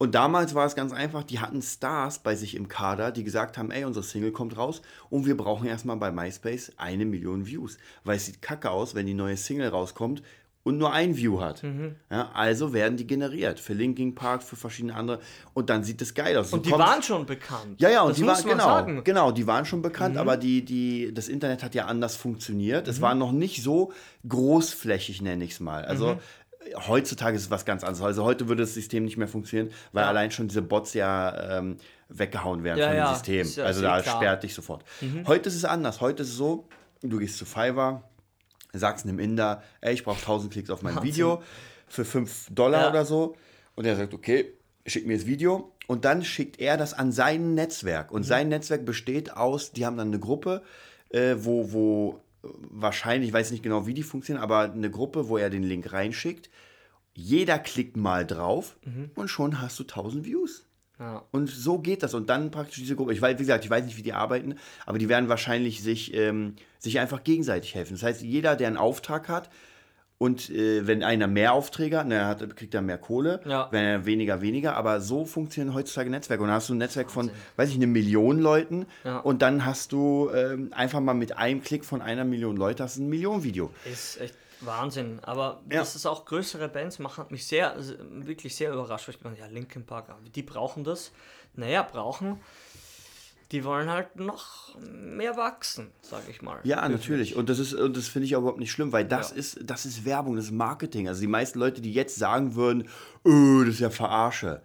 [0.02, 3.56] Und damals war es ganz einfach, die hatten Stars bei sich im Kader, die gesagt
[3.56, 7.78] haben, ey, unsere Single kommt raus und wir brauchen erstmal bei MySpace eine Million Views.
[8.02, 10.24] Weil es sieht kacke aus, wenn die neue Single rauskommt
[10.64, 11.62] und nur ein View hat.
[11.62, 11.94] Mhm.
[12.10, 15.20] Ja, also werden die generiert für Linkin Park, für verschiedene andere
[15.54, 16.50] und dann sieht es geil aus.
[16.50, 17.80] Du Und die kommst- waren schon bekannt.
[17.80, 18.94] ja, ja, und das die waren genau, sagen.
[18.96, 19.04] Mhm.
[19.04, 22.86] genau, die waren schon bekannt, aber die, die, das Internet hat ja anders funktioniert.
[22.86, 22.90] Mhm.
[22.90, 23.92] Es war noch nicht so
[24.28, 25.84] großflächig, nenne ich es mal.
[25.84, 26.18] Also Mhm.
[26.88, 28.02] Heutzutage ist es was ganz anderes.
[28.02, 30.08] Also heute würde das System nicht mehr funktionieren, weil Ja.
[30.08, 31.76] allein schon diese Bots ja ähm,
[32.08, 33.40] weggehauen werden Ja, von dem ja, System.
[33.42, 34.16] ist also da klar.
[34.16, 34.18] Mhm.
[34.20, 34.84] sperrt dich sofort.
[35.26, 36.00] Heute ist es anders.
[36.00, 36.68] Heute ist es so,
[37.02, 38.02] du gehst zu Fiverr,
[38.72, 41.42] sagst einem Inder, ey, ich brauche 1000 Klicks auf mein Video
[41.88, 43.36] für 5 Dollar oder so.
[43.74, 44.52] Und er sagt, okay,
[44.86, 45.72] schick mir das Video.
[45.88, 48.10] Und dann schickt er das an sein Netzwerk.
[48.12, 50.62] Und sein Netzwerk besteht aus, die haben dann eine Gruppe,
[51.10, 55.38] äh, wo, wo wahrscheinlich, ich weiß nicht genau, wie die funktionieren, aber eine Gruppe, wo
[55.38, 56.50] er den Link reinschickt.
[57.14, 58.76] Jeder klickt mal drauf
[59.14, 60.66] und schon hast du 1000 Views.
[60.98, 61.26] Ja.
[61.30, 62.14] Und so geht das.
[62.14, 64.54] Und dann praktisch diese Gruppe, ich weiß, wie gesagt, ich weiß nicht, wie die arbeiten,
[64.86, 67.94] aber die werden wahrscheinlich sich, ähm, sich einfach gegenseitig helfen.
[67.94, 69.50] Das heißt, jeder, der einen Auftrag hat
[70.22, 73.66] und äh, wenn einer mehr Aufträge hat, na, hat, kriegt er mehr Kohle, Ja.
[73.72, 74.76] wenn er weniger, weniger.
[74.76, 76.42] Aber so funktionieren heutzutage Netzwerke.
[76.42, 79.18] Und dann hast du ein Netzwerk von, weiß ich, eine Million Leuten Ja.
[79.18, 82.98] und dann hast du ähm, einfach mal mit einem Klick von einer Million Leute hast
[82.98, 83.70] du ein Million-Video.
[83.90, 85.18] Ist echt Wahnsinn.
[85.22, 85.80] Aber Ja.
[85.80, 89.08] dass es auch größere Bands machen, mich sehr, also wirklich sehr überrascht.
[89.08, 90.06] Weil ich meine, ja, Linkin Park,
[90.36, 91.10] die brauchen das.
[91.54, 92.38] Naja, brauchen.
[93.52, 96.58] Die wollen halt noch mehr wachsen, sage ich mal.
[96.64, 97.36] Ja, natürlich.
[97.36, 99.36] Und das ist, und das finde ich auch überhaupt nicht schlimm, weil das Ja.
[99.36, 101.06] ist, das ist Werbung, das ist Marketing.
[101.06, 102.88] Also die meisten Leute, die jetzt sagen würden,
[103.26, 104.62] öh, das ist ja Verarsche.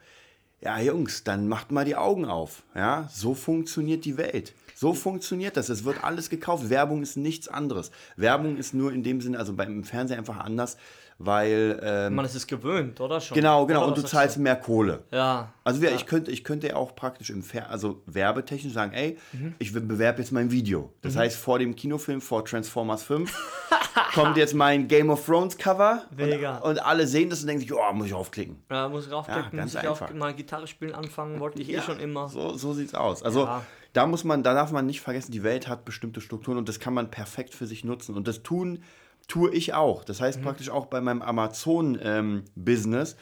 [0.62, 2.63] Ja, Jungs, dann macht mal die Augen auf.
[2.73, 4.54] Ja, so funktioniert die Welt.
[4.73, 5.69] So funktioniert das.
[5.69, 6.69] Es wird alles gekauft.
[6.69, 7.91] Werbung ist nichts anderes.
[8.15, 10.78] Werbung ist nur in dem Sinne, also beim Fernsehen einfach anders,
[11.20, 13.36] weil ähm, Man ist es gewöhnt, oder schon?
[13.36, 13.80] genau, genau.
[13.82, 15.04] Oder Und du zahlst mehr Kohle.
[15.12, 15.52] Ja.
[15.64, 15.96] Also wir, ja.
[15.96, 19.56] ich könnte, ich könnte ja auch praktisch im Fer also werbetechnisch sagen, ey, Mhm.
[19.60, 20.94] ich bewerbe jetzt mein Video.
[21.02, 23.34] Das heißt, vor dem Kinofilm, vor Transformers 5,
[24.14, 26.58] kommt jetzt mein Game of Thrones Cover Mega.
[26.58, 28.62] und, und alle sehen das und denken sich, oh, muss ich aufklicken.
[28.72, 30.14] Ja, muss raufklicken, Ja, ganz muss ich auch einfach.
[30.16, 32.30] mal Gitarre spielen anfangen, wollte ich eh schon immer.
[32.30, 33.24] So, so sieht's aus.
[33.24, 33.64] Also Ja.
[33.94, 36.80] da muss man, da darf man nicht vergessen, die Welt hat bestimmte Strukturen und das
[36.80, 38.16] kann man perfekt für sich nutzen.
[38.16, 38.84] Und das tun,
[39.28, 40.04] tue ich auch.
[40.04, 40.24] Das Mhm.
[40.26, 43.16] heißt praktisch auch bei meinem Amazon-Business.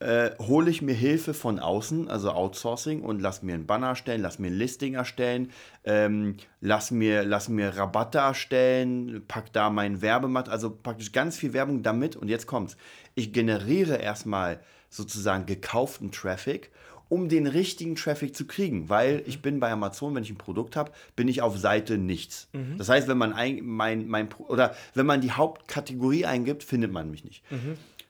[0.00, 4.20] äh, hole ich mir Hilfe von außen, also Outsourcing, und lass mir einen Banner erstellen,
[4.20, 5.50] lass mir ein Listing erstellen,
[5.84, 11.52] ähm, lass, mir, lass mir Rabatte erstellen, pack da mein Werbematt, also praktisch ganz viel
[11.54, 12.16] Werbung damit.
[12.16, 12.76] Und jetzt kommt's.
[13.14, 16.70] Ich generiere erstmal sozusagen gekauften Traffic,
[17.14, 20.74] um den richtigen Traffic zu kriegen, weil ich bin bei Amazon, wenn ich ein Produkt
[20.74, 22.48] habe, bin ich auf Seite nichts.
[22.76, 27.08] Das heißt, wenn man ein, mein, mein oder wenn man die Hauptkategorie eingibt, findet man
[27.12, 27.44] mich nicht.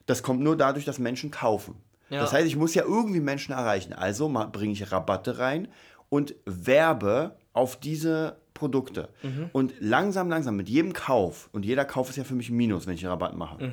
[0.07, 1.75] Das kommt nur dadurch, dass Menschen kaufen.
[2.09, 2.21] Ja.
[2.23, 3.93] Das heißt, ich muss ja irgendwie Menschen erreichen.
[3.93, 5.69] Also bringe ich Rabatte rein
[6.09, 9.11] und werbe auf diese Produkte.
[9.53, 12.87] Und langsam, langsam, mit jedem Kauf, und jeder Kauf ist ja für mich ein Minus,
[12.87, 13.73] wenn ich einen Rabatt mache.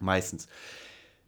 [0.00, 0.48] Meistens.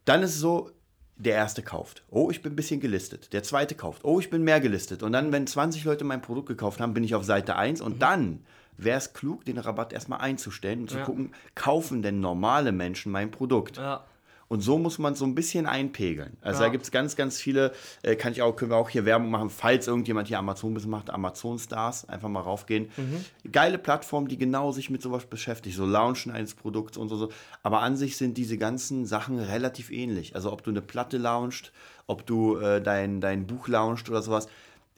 [0.07, 0.70] Dann ist es so,
[1.16, 2.03] der erste kauft.
[2.11, 3.33] Oh, ich bin ein bisschen gelistet.
[3.33, 4.05] Der zweite kauft.
[4.05, 5.03] Oh, ich bin mehr gelistet.
[5.03, 7.81] Und dann, wenn 20 Leute mein Produkt gekauft haben, bin ich auf Seite 1.
[7.81, 8.40] Und dann
[8.77, 11.05] wäre es klug, den Rabatt erstmal einzustellen und zu Ja.
[11.05, 13.77] gucken, kaufen denn normale Menschen mein Produkt?
[13.77, 14.05] Ja.
[14.48, 16.37] Und so muss man so ein bisschen einpegeln.
[16.42, 16.66] Also Ja.
[16.66, 19.30] da gibt es ganz, ganz viele, äh, kann ich auch, können wir auch hier Werbung
[19.30, 22.88] machen, falls irgendjemand hier Amazon business macht, Amazon Stars, einfach mal raufgehen.
[23.50, 27.30] Geile Plattform, die genau sich mit sowas beschäftigt, so Launchen eines Produkts und so, so.
[27.62, 30.35] Aber an sich sind diese ganzen Sachen relativ ähnlich.
[30.35, 31.72] Also ob du eine Platte launcht,
[32.07, 34.46] ob du äh, dein, dein Buch launcht oder sowas.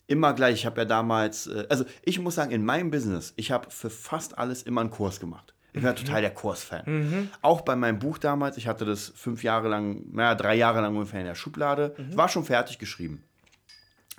[0.09, 3.51] Immer gleich, ich habe ja damals, äh, also ich muss sagen, in meinem Business, ich
[3.51, 5.53] habe für fast alles immer einen Kurs gemacht.
[5.77, 7.31] Ich bin ja total der Kursfan.
[7.43, 10.95] Auch bei meinem Buch damals, ich hatte das fünf Jahre lang, naja, drei Jahre lang
[10.97, 11.95] ungefähr in der Schublade.
[12.11, 13.23] Es war schon fertig geschrieben.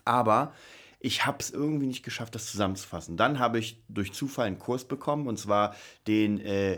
[0.06, 0.54] Aber
[1.00, 3.18] ich habe es irgendwie nicht geschafft, das zusammenzufassen.
[3.18, 5.76] Dann habe ich durch Zufall einen Kurs bekommen und zwar
[6.08, 6.78] den äh,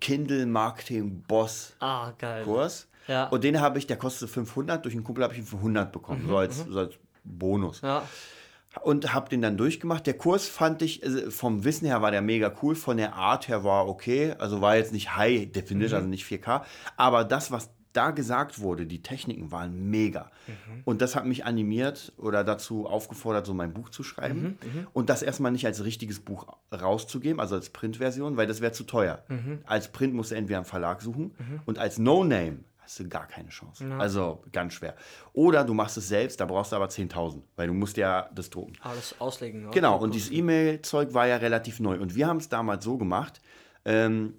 [0.00, 2.12] Kindle Marketing Boss Ah.
[2.44, 2.86] Kurs.
[3.08, 3.26] Ja.
[3.28, 5.90] Und den habe ich, der kostet 500, durch einen Kumpel habe ich ihn für 100
[5.90, 7.80] bekommen, so, als, so als Bonus.
[7.80, 8.02] Ja.
[8.82, 10.06] Und habe den dann durchgemacht.
[10.06, 13.48] Der Kurs fand ich, also vom Wissen her war der mega cool, von der Art
[13.48, 16.62] her war okay, also war jetzt nicht High Definition, also nicht 4K,
[16.96, 20.30] aber das, was da gesagt wurde, die Techniken waren mega.
[20.84, 24.56] Und das hat mich animiert oder dazu aufgefordert, so mein Buch zu schreiben.
[24.92, 28.84] Und das erstmal nicht als richtiges Buch rauszugeben, also als Printversion, weil das wäre zu
[28.84, 29.24] teuer.
[29.66, 31.34] Als Print musst du entweder einen Verlag suchen
[31.66, 32.58] und als No-Name
[32.90, 33.84] hast du gar keine Chance.
[33.98, 34.96] Also ganz schwer.
[35.32, 38.50] Oder du machst es selbst, da brauchst du aber 10.000, weil du musst ja das
[38.50, 38.72] drucken.
[38.82, 39.64] Alles auslegen.
[39.64, 39.70] ja.
[39.70, 42.00] Genau, und dieses E-Mail-Zeug war ja relativ neu.
[42.00, 43.40] Und wir haben es damals so gemacht,
[43.84, 44.34] ähm,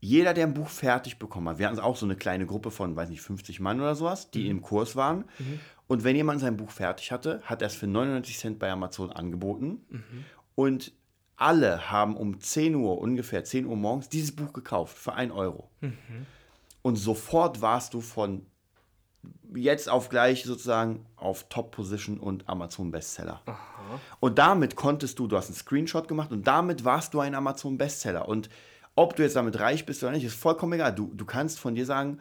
[0.00, 2.96] jeder, der ein Buch fertig bekommen hat, wir hatten auch so eine kleine Gruppe von,
[2.96, 5.24] weiß nicht, 50 Mann oder sowas, die im Kurs waren.
[5.86, 9.12] Und wenn jemand sein Buch fertig hatte, hat er es für 99 Cent bei Amazon
[9.12, 9.80] angeboten.
[10.56, 10.92] Und
[11.36, 15.70] alle haben um 10 Uhr, ungefähr 10 Uhr morgens, dieses Buch gekauft für 1 Euro.
[16.82, 18.46] Und sofort warst du von
[19.54, 23.42] jetzt auf gleich sozusagen auf Top-Position und Amazon-Bestseller.
[24.20, 28.26] Und damit konntest du, du hast einen Screenshot gemacht und damit warst du ein Amazon-Bestseller.
[28.28, 28.48] Und
[28.94, 30.94] ob du jetzt damit reich bist oder nicht, ist vollkommen egal.
[30.94, 32.18] Du, du kannst von dir sagen,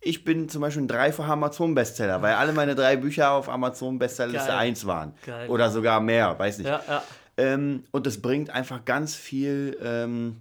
[0.00, 4.58] ich bin zum Beispiel ein dreifacher Amazon-Bestseller, weil alle meine drei Bücher auf Amazon-Bestsellerliste Geil.
[4.58, 5.14] 1 waren.
[5.24, 5.48] Geil.
[5.48, 6.66] Oder sogar mehr, weiß nicht.
[6.66, 7.02] Ja, ja.
[7.36, 10.38] Ähm, und das bringt einfach ganz viel, ähm,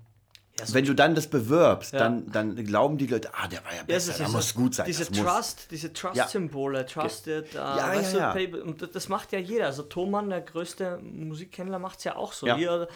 [0.65, 1.99] so- wenn du dann das bewirbst, Ja.
[1.99, 4.53] dann, dann glauben die Leute, ah, der war ja Ja, es besser, ist der muss
[4.53, 4.85] gut sein.
[4.87, 5.11] Diese.
[5.11, 8.31] Trust, diese Trust-Symbole, Trusted, äh, ja, weißt ja.
[8.33, 9.65] Pay- und das- macht ja jeder.
[9.67, 12.47] Also Thomann, der größte Musikhändler, macht es ja auch so.
[12.47, 12.55] Ja.
[12.55, 12.87] Hier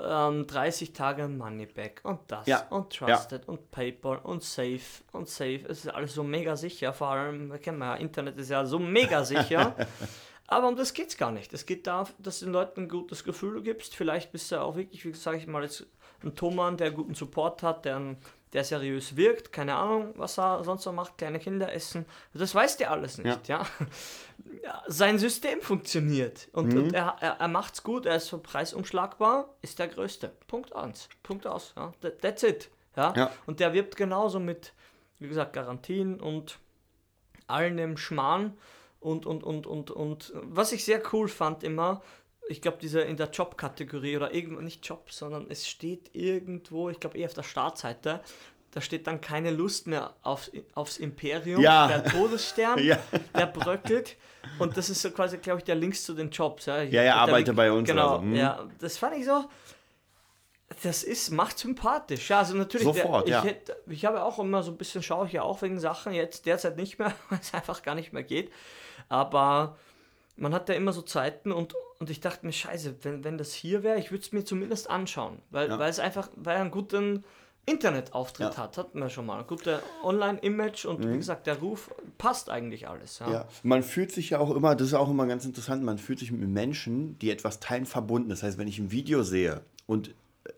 [0.00, 4.80] ähm, 30 Tage Moneyback und das Ja, und Trusted und PayPal und Safe
[5.12, 5.60] und Safe.
[5.68, 6.92] Es ist alles so mega sicher.
[6.92, 9.76] Vor allem, wir kennen wir ja, Internet ist ja so mega sicher.
[10.48, 11.52] Aber um das geht es gar nicht.
[11.52, 13.94] Es geht darum, dass du den Leuten ein gutes Gefühl gibst.
[13.96, 15.84] Vielleicht bist du auch wirklich, wie sage ich mal, jetzt
[16.22, 18.16] ein Thomann, der guten Support hat, der,
[18.52, 19.52] der seriös wirkt.
[19.52, 21.18] Keine Ahnung, was er sonst noch macht.
[21.18, 22.06] Kleine Kinder essen.
[22.34, 23.58] Das weißt du alles nicht, ja.
[23.62, 23.66] ja.
[24.88, 26.48] Sein System funktioniert.
[26.52, 26.78] Und, Mhm.
[26.84, 28.06] und er, er, er macht's gut.
[28.06, 29.48] Er ist so preisumschlagbar.
[29.62, 30.32] Ist der Größte.
[30.46, 31.08] Punkt eins.
[31.22, 31.72] Punkt aus.
[31.76, 31.92] Ja.
[32.00, 32.70] That- That's it.
[32.96, 33.12] Ja?
[33.16, 33.30] Ja.
[33.46, 34.72] Und der wirbt genauso mit,
[35.18, 36.58] wie gesagt, Garantien und
[37.46, 38.56] allen dem Schmarrn
[39.00, 42.02] und, und, und, und, und was ich sehr cool fand immer,
[42.48, 47.00] ich glaube, diese in der Job-Kategorie oder irgendwo, nicht Job, sondern es steht irgendwo, ich
[47.00, 48.20] glaube eher auf der Startseite,
[48.72, 51.88] da steht dann keine Lust mehr auf, aufs Imperium, Ja.
[51.88, 52.98] der Todesstern, Ja.
[53.34, 54.16] der bröckelt
[54.58, 56.66] und das ist so quasi, glaube ich, der Links zu den Jobs.
[56.66, 58.34] Ja, Ja, ja, arbeite bei uns Genau, oder so, hm.
[58.36, 59.44] ja, das fand ich so,
[60.82, 62.28] das ist, macht sympathisch.
[62.28, 63.40] Ja, also natürlich, Sofort, der, ja.
[63.44, 66.12] ich, hätte- ich habe auch immer so ein bisschen, schaue ich ja auch wegen Sachen,
[66.12, 68.52] jetzt derzeit nicht mehr, weil es einfach gar nicht mehr geht.
[69.08, 69.78] Aber
[70.36, 73.52] man hat ja immer so Zeiten und, und ich dachte mir, scheiße, wenn, wenn das
[73.54, 75.40] hier wäre, ich würde es mir zumindest anschauen.
[75.50, 75.78] Weil, Ja.
[75.78, 77.24] weil es einfach, weil er einen guten
[77.68, 78.56] Internetauftritt Ja.
[78.58, 79.40] hat, hatten wir schon mal.
[79.40, 83.18] Ein guter Online-Image und wie gesagt, der Ruf passt eigentlich alles.
[83.18, 83.30] Ja.
[83.32, 86.20] Ja, man fühlt sich ja auch immer, das ist auch immer ganz interessant, man fühlt
[86.20, 88.28] sich mit Menschen, die etwas teilen, verbunden.
[88.28, 90.14] Das heißt, wenn ich ein Video sehe und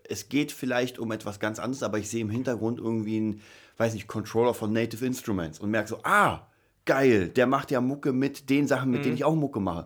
[0.07, 3.41] es geht vielleicht um etwas ganz anderes, aber ich sehe im Hintergrund irgendwie einen,
[3.77, 6.45] weiß nicht, Controller von Native Instruments und merke so, ah,
[6.89, 9.85] geil, der macht ja Mucke mit den Sachen, mit denen ich auch Mucke mache,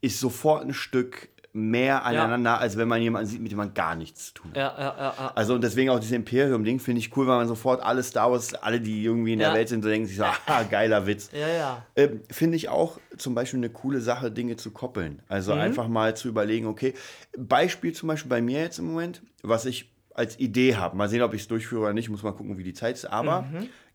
[0.00, 3.96] ist sofort ein Stück mehr aneinander, als wenn man jemanden sieht, mit dem man gar
[3.96, 4.56] nichts zu tun hat.
[4.56, 5.32] Ja, ja, ja, ja.
[5.34, 8.54] Also und deswegen auch dieses Imperium-Ding finde ich cool, weil man sofort alle Star Wars,
[8.54, 9.54] alle, die irgendwie in der Ja.
[9.54, 11.30] Welt sind, so denken sich so, ah, geiler Witz.
[11.32, 11.86] Ja, ja.
[11.96, 15.22] Ähm, Finde ich auch zum Beispiel eine coole Sache, Dinge zu koppeln.
[15.28, 16.94] Also einfach mal zu überlegen, okay,
[17.36, 20.96] Beispiel zum Beispiel bei mir jetzt im Moment, was ich als Idee habe.
[20.96, 23.04] Mal sehen, ob ich es durchführe oder nicht, muss mal gucken, wie die Zeit ist.
[23.06, 23.44] Aber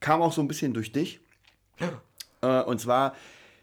[0.02, 1.20] kam auch so ein bisschen durch dich.
[2.42, 3.16] Äh, und zwar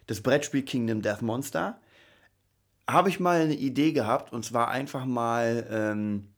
[0.07, 1.79] das Brettspiel Kingdom Death Monster.
[2.89, 6.29] Habe ich mal eine Idee gehabt und zwar einfach mal ähm,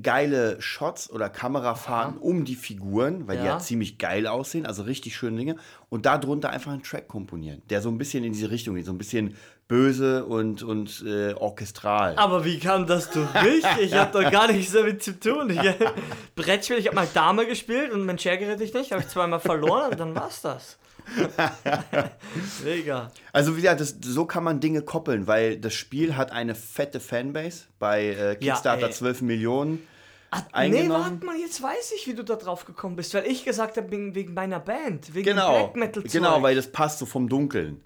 [0.00, 3.54] geile Shots oder Kamerafahrten um die Figuren, weil die Ja.
[3.54, 5.56] ja ziemlich geil aussehen, also richtig schöne Dinge.
[5.88, 8.92] Und darunter einfach einen Track komponieren, der so ein bisschen in diese Richtung geht, so
[8.92, 12.14] ein bisschen böse und, und äh, orchestral.
[12.16, 13.64] Aber wie kam das durch mich?
[13.80, 15.50] Ich habe doch gar nichts damit zu tun.
[15.50, 15.58] Ich,
[16.36, 19.90] Brettspiel, ich habe mal Dame gespielt und mein Share ich nicht, habe ich zweimal verloren
[19.90, 20.78] und dann war's das.
[22.64, 23.10] Mega.
[23.32, 27.00] Also wie gesagt, das, so kann man Dinge koppeln, weil das Spiel hat eine fette
[27.00, 28.92] Fanbase bei äh, Kickstarter ey.
[28.92, 29.86] 12 Millionen.
[30.34, 30.90] Nee, Eingenommen.
[31.20, 33.90] warte mal, jetzt weiß ich, wie du da drauf gekommen bist, weil ich gesagt habe,
[33.90, 37.84] wegen, wegen meiner Band, wegen Genau, Black Metal genau, weil das passt so vom Dunkeln.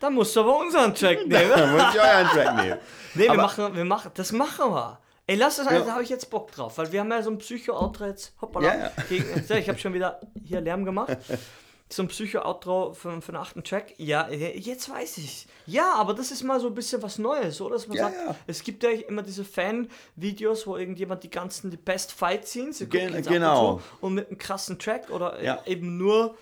[0.00, 1.50] Da musst du aber unseren Track nehmen.
[1.54, 2.78] Da muss ich euren Track nehmen.
[3.16, 4.98] Nee, wir machen, wir machen, das machen wir.
[5.28, 5.78] Ey, lass das, Ja.
[5.82, 8.34] da habe ich jetzt Bock drauf, weil wir haben ja so ein Psycho-Outro jetzt.
[8.42, 8.66] Hoppala.
[8.66, 8.92] Ja, ja.
[9.08, 9.24] Gegen,
[9.56, 11.16] ich habe schon wieder hier Lärm gemacht.
[11.94, 13.94] So ein Psycho-Outro für, für den achten Track.
[13.98, 15.46] Ja, jetzt weiß ich.
[15.66, 17.74] Ja, aber das ist mal so ein bisschen was Neues, oder?
[17.74, 18.34] Dass man Ja, sagt, ja.
[18.48, 23.22] es gibt ja immer diese Fan-Videos, wo irgendjemand die ganzen, die Best Fight Scenes, Gen-
[23.22, 23.74] genau.
[23.74, 25.62] Und, so, und mit einem krassen Track oder Ja.
[25.66, 26.36] eben nur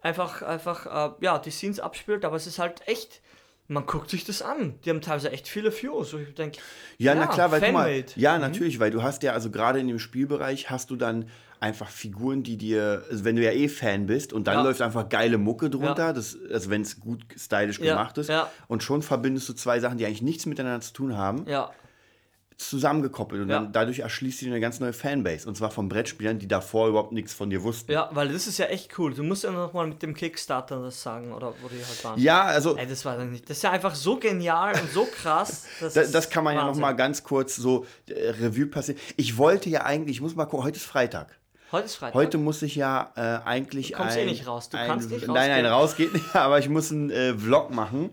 [0.00, 3.20] einfach, einfach, äh, ja, die Scenes abspielt, aber es ist halt echt,
[3.66, 4.78] man guckt sich das an.
[4.84, 6.14] Die haben teilweise echt viele Views.
[6.14, 6.58] ich denke,
[6.96, 8.40] Ja, na klar, weil guck mal, ja, Mhm.
[8.40, 11.28] natürlich, weil du hast ja, also gerade in dem Spielbereich hast du dann
[11.60, 14.62] einfach Figuren, die dir, also wenn du ja eh Fan bist und dann Ja.
[14.62, 16.12] läuft einfach geile Mucke drunter, Ja.
[16.12, 18.50] das, also wenn es gut stylisch Ja, gemacht ist ja.
[18.68, 21.70] und schon verbindest du zwei Sachen, die eigentlich nichts miteinander zu tun haben, Ja,
[22.56, 23.60] zusammengekoppelt und Ja.
[23.60, 27.12] dann dadurch erschließt sich eine ganz neue Fanbase und zwar von Brettspielern, die davor überhaupt
[27.12, 27.92] nichts von dir wussten.
[27.92, 29.14] ja, weil das ist ja echt cool.
[29.14, 32.18] Du musst ja noch mal mit dem Kickstarter das sagen, oder wo die halt waren.
[32.20, 33.48] Ja, also Ey, das war dann nicht.
[33.48, 35.66] Das ist ja einfach so genial und so krass.
[35.80, 36.80] Das, Da, ist das kann man ja noch Wahnsinn.
[36.82, 39.00] mal ganz kurz so äh, Revue passieren.
[39.16, 41.38] Ich wollte ja eigentlich, ich muss mal gucken, heute ist Freitag.
[41.70, 42.14] Heute ist Freitag.
[42.14, 44.68] Heute muss ich ja äh, eigentlich Du kommst eh ein, nicht raus.
[44.70, 45.72] Du ein, kannst nicht Nein, nein, rausgehen.
[45.72, 48.10] raus geht nicht, aber ich muss einen äh, Vlog machen.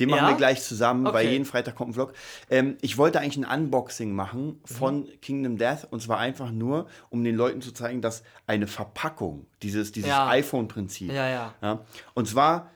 [0.00, 0.28] Den machen Ja?
[0.28, 1.30] wir gleich zusammen, weil Okay.
[1.32, 2.12] jeden Freitag kommt ein Vlog.
[2.48, 5.20] Ähm, ich wollte eigentlich ein Unboxing machen von Mhm.
[5.20, 9.90] Kingdom Death und zwar einfach nur, um den Leuten zu zeigen, dass eine Verpackung, dieses,
[9.90, 10.28] dieses Ja.
[10.28, 11.54] iPhone-Prinzip, Ja, ja.
[11.60, 11.80] ja.
[12.14, 12.70] Und zwar,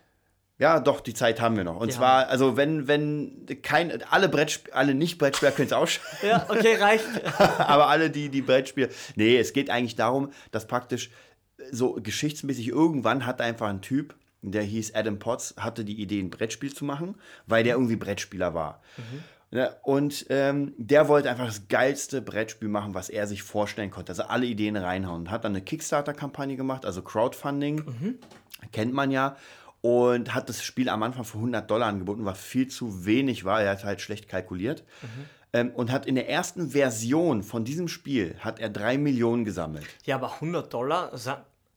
[0.62, 1.80] ja, doch, die Zeit haben wir noch.
[1.80, 6.46] Und Die zwar, also wenn, wenn kein, alle Brettspiel, alle Nicht-Brettspieler können es ausschalten, Ja,
[6.48, 7.04] okay, reicht.
[7.58, 8.88] aber alle, die die Brettspiele.
[9.16, 11.10] Nee, es geht eigentlich darum, dass praktisch
[11.72, 16.30] so geschichtsmäßig irgendwann hat einfach ein Typ, der hieß Adam Potts, hatte die Idee, ein
[16.30, 17.16] Brettspiel zu machen,
[17.48, 18.82] weil der irgendwie Brettspieler war.
[19.50, 24.12] Ja, und ähm, der wollte einfach das geilste Brettspiel machen, was er sich vorstellen konnte.
[24.12, 25.28] Also alle Ideen reinhauen.
[25.28, 28.18] Hat dann eine Kickstarter-Kampagne gemacht, also Crowdfunding.
[28.70, 29.36] Kennt man ja.
[29.82, 33.62] Und hat das Spiel am Anfang für 100 Dollar angeboten, was viel zu wenig war.
[33.62, 34.84] Er hat halt schlecht kalkuliert.
[35.52, 39.84] Ähm, und hat in der ersten Version von diesem Spiel hat er 3 Millionen gesammelt.
[40.04, 41.16] Ja, aber 100 Dollar,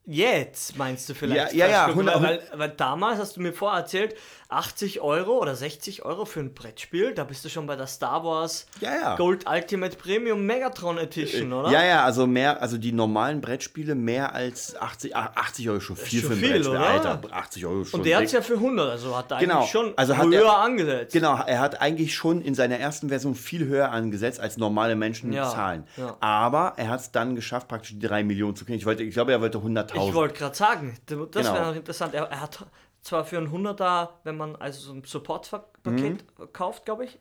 [0.06, 1.54] jetzt meinst du vielleicht?
[1.54, 4.16] Ja, ja, ja, Beispiel, 100 weil, weil, damals hast du mir vorher erzählt,
[4.50, 8.24] 80 Euro oder 60 Euro für ein Brettspiel, da bist du schon bei der Star
[8.24, 9.16] Wars Ja, ja.
[9.16, 11.72] Gold Ultimate Premium Megatron Edition, oder?
[11.72, 15.96] Ja, ja, also mehr, also die normalen Brettspiele mehr als 80, ah, 80 Euro schon
[15.96, 16.78] viel schon für ein viel, Brettspiel.
[16.78, 16.88] oder?
[16.88, 18.00] Alter, 80 Euro schon.
[18.00, 20.46] Und der hat es ja für 100, also hat er Genau, eigentlich schon also höher
[20.46, 21.14] er- angesetzt.
[21.14, 25.34] Genau, er hat eigentlich schon in seiner ersten Version viel höher angesetzt, als normale Menschen
[25.34, 25.86] zahlen.
[26.20, 28.78] Aber er hat es dann geschafft, praktisch die 3 Millionen zu kriegen.
[28.78, 29.95] Ich, wollte, ich glaube, er wollte 100.000.
[29.96, 31.54] Ich wollte gerade sagen, das Genau.
[31.54, 32.14] wäre noch interessant.
[32.14, 32.66] Er, er hat
[33.02, 36.54] zwar für einen 100er, wenn man also so ein Support-Paket Mhm.
[36.54, 37.20] kauft, glaube ich,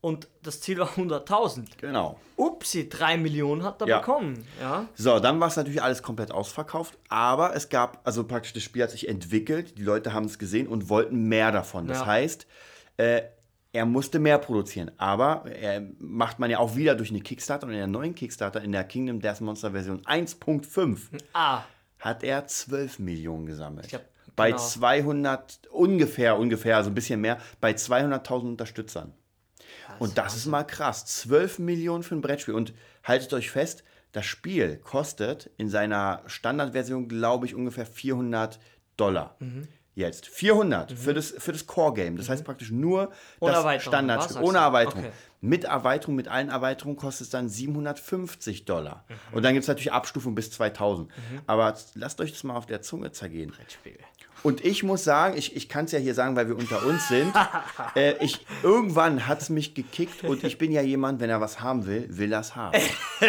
[0.00, 1.76] und das Ziel war 100.000.
[1.78, 2.18] Genau.
[2.36, 3.98] Upsi, 3 Millionen hat er Ja.
[3.98, 4.46] bekommen.
[4.58, 4.86] Ja.
[4.94, 8.82] So, dann war es natürlich alles komplett ausverkauft, aber es gab, also praktisch das Spiel
[8.82, 11.86] hat sich entwickelt, die Leute haben es gesehen und wollten mehr davon.
[11.86, 12.06] Das Ja.
[12.06, 12.46] heißt,
[12.96, 13.22] äh,
[13.72, 17.72] er musste mehr produzieren, aber er macht man ja auch wieder durch eine Kickstarter und
[17.72, 21.62] in der neuen Kickstarter, in der Kingdom Death Monster Version 1.5, Ah,
[22.00, 23.88] hat er 12 Millionen gesammelt.
[23.88, 24.02] glaub,
[24.36, 24.62] bei genau.
[24.62, 29.12] 200, ungefähr, ungefähr, also ein bisschen mehr, bei 200.000 Unterstützern.
[29.98, 31.04] Und das ist mal krass.
[31.04, 32.54] 12 Millionen für ein Brettspiel.
[32.54, 32.72] Und
[33.04, 38.58] haltet euch fest, das Spiel kostet in seiner Standardversion, glaube ich, ungefähr 400
[38.96, 39.36] Dollar.
[39.38, 39.68] Mhm.
[39.94, 40.28] Jetzt.
[40.28, 42.16] 400 für das, für das Core-Game.
[42.16, 44.58] Das heißt praktisch nur Ohne das was sagst Ohne?
[44.58, 45.04] Erweiterung.
[45.04, 45.12] Okay.
[45.42, 49.04] Mit Erweiterung, mit allen Erweiterungen kostet es dann 750 Dollar.
[49.08, 49.36] Mhm.
[49.36, 51.10] Und dann gibt es natürlich Abstufung bis 2000.
[51.46, 53.50] Aber lasst euch das mal auf der Zunge zergehen.
[53.50, 53.98] Brettspiel.
[54.42, 57.08] Und ich muss sagen, ich, ich kann es ja hier sagen, weil wir unter uns
[57.08, 57.32] sind.
[57.94, 61.60] äh, ich, irgendwann hat es mich gekickt und ich bin ja jemand, wenn er was
[61.60, 62.78] haben will, will er es haben.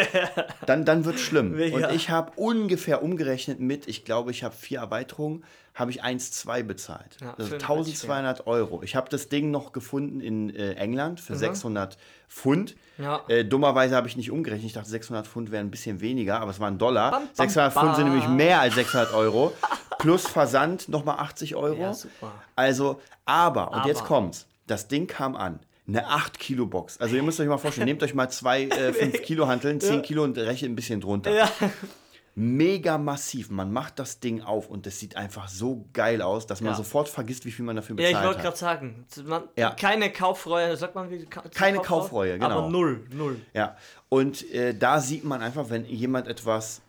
[0.66, 1.58] dann dann wird es schlimm.
[1.60, 1.76] Ja.
[1.76, 6.64] Und ich habe ungefähr umgerechnet mit, ich glaube, ich habe vier Erweiterungen, habe ich 1,2
[6.64, 7.18] bezahlt.
[7.22, 8.84] Ja, also für ein 1200 Euro.
[8.84, 12.76] Ich habe das Ding noch gefunden in äh, England für 600 Pfund.
[12.98, 13.04] Mhm.
[13.04, 13.22] Ja.
[13.28, 14.68] Äh, dummerweise habe ich nicht umgerechnet.
[14.68, 17.12] Ich dachte, 600 Pfund wären ein bisschen weniger, aber es waren Dollar.
[17.12, 18.14] Bam, bam, 600 Pfund sind bam.
[18.14, 19.54] nämlich mehr als 600 Euro.
[20.00, 21.80] Plus Versand nochmal 80 Euro.
[21.80, 22.34] Ja, super.
[22.56, 23.88] Also, aber, und Aber.
[23.88, 24.48] jetzt kommt's.
[24.68, 25.60] Das Ding kam an.
[25.88, 27.00] Eine 8 Kilo Box.
[27.00, 30.02] Also ihr müsst euch mal vorstellen, nehmt euch mal zwei äh, 5 Kilo Hanteln, 10
[30.04, 31.32] Kilo und rechnet ein bisschen drunter.
[31.32, 31.50] Ja.
[32.34, 33.50] Mega massiv.
[33.50, 36.78] Man macht das Ding auf und es sieht einfach so geil aus, dass man Ja.
[36.78, 38.44] sofort vergisst, wie viel man dafür Ja, bezahlt ich wollte hat.
[38.46, 39.72] gerade sagen, man, Ja.
[39.72, 42.60] keine Kaufreue, sagt man wie Ka- Keine Kaufreue, genau.
[42.60, 43.42] Aber null, null.
[43.54, 43.76] Ja,
[44.08, 46.82] und äh, da sieht man einfach, wenn jemand etwas.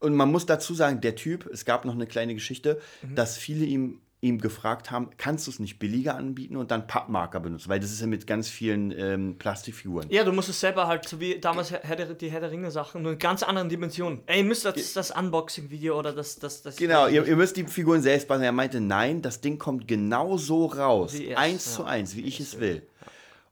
[0.00, 3.14] Und man muss dazu sagen, der Typ, es gab noch eine kleine Geschichte, Mhm.
[3.14, 7.38] dass viele ihm, ihm gefragt haben, kannst du es nicht billiger anbieten und dann Pappmarker
[7.38, 10.10] benutzen, weil das ist ja mit ganz vielen ähm, Plastikfiguren.
[10.10, 12.70] Ja, du musst es selber halt, so wie damals Herr der, die Herr der Ringe
[12.72, 14.22] Sachen, nur in ganz anderen Dimensionen.
[14.26, 16.76] Ey, ihr müsst das, das Unboxing-Video oder das, das, das.
[16.76, 18.46] Genau, ihr, ihr müsst die Figuren selbst basteln.
[18.46, 21.72] Er meinte, nein, das Ding kommt genau so raus, es, eins ja.
[21.72, 22.86] zu eins, wie ich es will.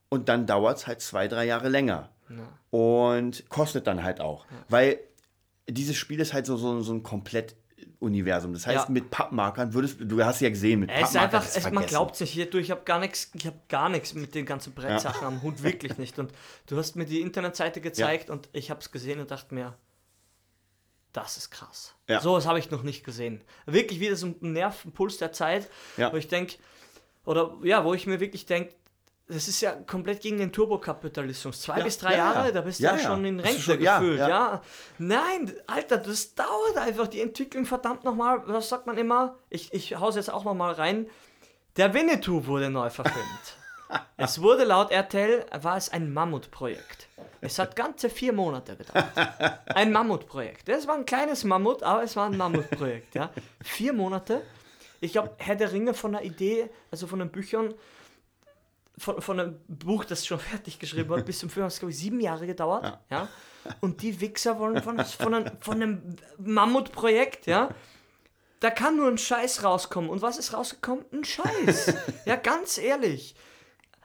[0.08, 2.10] Und dann dauert es halt zwei, drei Jahre länger.
[2.70, 4.46] Und kostet dann halt auch.
[4.68, 4.98] Weil
[5.68, 7.54] dieses Spiel ist halt so, so, so ein komplett
[7.98, 8.52] Universum.
[8.52, 8.92] Das heißt, Ja.
[8.92, 11.86] mit Pappmarkern würdest du, hast ja gesehen, mit Es ist Pappmarkern einfach, ist es, man
[11.86, 12.30] glaubt es nicht.
[12.32, 15.42] Hier, du, ich habe gar nichts, ich habe gar nichts mit den ganzen Brettsachen am
[15.42, 16.18] Hut, wirklich nicht.
[16.18, 16.32] Und
[16.66, 19.76] du hast mir die Internetseite gezeigt und ich habe es gesehen und dachte mir,
[21.12, 21.94] das ist krass.
[22.08, 22.20] Ja.
[22.20, 23.40] So was habe ich noch nicht gesehen.
[23.64, 26.12] Wirklich wieder so ein Nervenpuls der Zeit, Ja.
[26.12, 26.56] wo ich denke,
[27.24, 28.74] oder ja, wo ich mir wirklich denke,
[29.28, 31.60] das ist ja komplett gegen den Turbokapitalismus.
[31.60, 32.52] Zwei Ja, bis drei ja, Jahre, ja.
[32.52, 34.18] da bist du ja schon in Rente schon- ja, gefühlt.
[34.20, 34.62] Ja, ja.
[34.98, 37.08] Nein, Alter, das dauert einfach.
[37.08, 39.36] Die Entwicklung, verdammt nochmal, was sagt man immer?
[39.50, 41.06] Ich, ich hau's jetzt auch nochmal rein.
[41.76, 43.56] Der Winnetou wurde neu verfilmt.
[44.16, 47.08] es wurde laut RTL, war es ein Mammutprojekt.
[47.40, 49.06] Es hat ganze vier Monate gedauert.
[49.66, 50.68] Ein Mammutprojekt.
[50.68, 53.14] Es war ein kleines Mammut, aber es war ein Mammutprojekt.
[53.14, 53.30] Ja.
[53.62, 54.42] Vier Monate.
[55.00, 57.74] Ich glaube, Herr der Ringe von der Idee, also von den Büchern,
[58.98, 61.92] von, von einem Buch, das schon fertig geschrieben wurde, bis zum Film hat es, glaube
[61.92, 62.98] ich, sieben Jahre gedauert.
[63.10, 63.28] Ja.
[63.80, 67.70] Und die Wichser wollen von, von, einem, von einem Mammutprojekt, ja.
[68.60, 70.08] Da kann nur ein Scheiß rauskommen.
[70.08, 71.04] Und was ist rausgekommen?
[71.12, 71.94] Ein Scheiß.
[72.24, 73.34] ja, ganz ehrlich.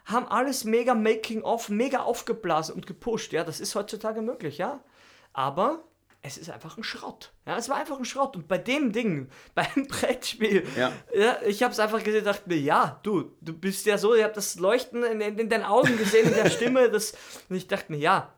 [0.06, 3.32] Haben alles mega Making-of, mega aufgeblasen und gepusht.
[3.32, 4.84] Ja, das ist heutzutage möglich, ja.
[5.32, 5.84] Aber
[6.24, 7.32] es ist einfach ein Schrott.
[7.46, 8.36] Ja, es war einfach ein Schrott.
[8.36, 10.92] Und bei dem Ding, beim Brettspiel, Ja.
[11.16, 14.24] ja, ich habe es einfach gesehen, dachte mir, ja, du, du bist ja so, ich
[14.24, 17.14] habe das Leuchten in, in, in deinen Augen gesehen, in der Stimme, das,
[17.50, 18.34] und ich dachte mir, ja,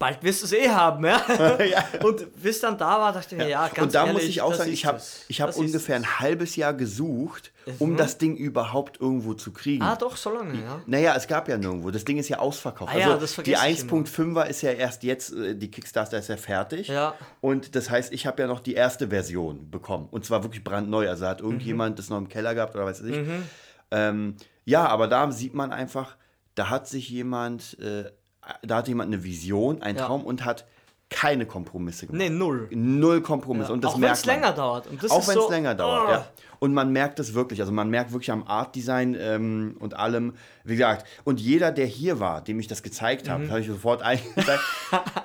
[0.00, 1.22] bald wirst du es eh haben, ja.
[1.64, 1.84] Ja.
[2.02, 4.40] Und bis dann da war, dachte ich mir, ja, ganz und da ehrlich, muss ich
[4.40, 7.96] auch sagen, ich habe ich hab ungefähr ein halbes Jahr gesucht, um Mhm.
[7.98, 9.84] das Ding überhaupt irgendwo zu kriegen.
[9.84, 10.80] Ah, doch, so lange, ja.
[10.86, 11.90] Naja, es gab ja nirgendwo.
[11.90, 12.92] Das Ding ist ja ausverkauft.
[12.92, 13.92] Ah ja, also die vergesse ich immer.
[14.02, 16.88] 1.5er ist ja erst jetzt, äh, die Kickstarter ist ja fertig.
[16.88, 17.14] Ja.
[17.42, 20.08] Und das heißt, ich habe ja noch die erste Version bekommen.
[20.10, 21.08] Und zwar wirklich brandneu.
[21.10, 23.16] Also hat irgendjemand das noch im Keller gehabt oder weiß ich.
[23.16, 23.42] Mhm.
[23.90, 26.16] Ähm, ja, aber da sieht man einfach,
[26.54, 28.10] da hat sich jemand, äh,
[28.62, 30.06] da hat jemand eine Vision, einen Ja.
[30.06, 30.66] Traum und hat
[31.10, 32.18] keine Kompromisse gemacht.
[32.18, 32.68] Nee, null.
[32.70, 33.72] Null Kompromisse.
[33.72, 34.86] Und das auch wenn es länger dauert.
[34.86, 36.10] Und das Auch wenn es so, länger dauert, oh.
[36.12, 36.26] ja.
[36.60, 37.60] Und man merkt es wirklich.
[37.60, 42.20] Also man merkt wirklich am Artdesign ähm, und allem, wie gesagt, und jeder, der hier
[42.20, 43.30] war, dem ich das gezeigt Mhm.
[43.30, 44.62] habe, habe ich sofort eingezeigt,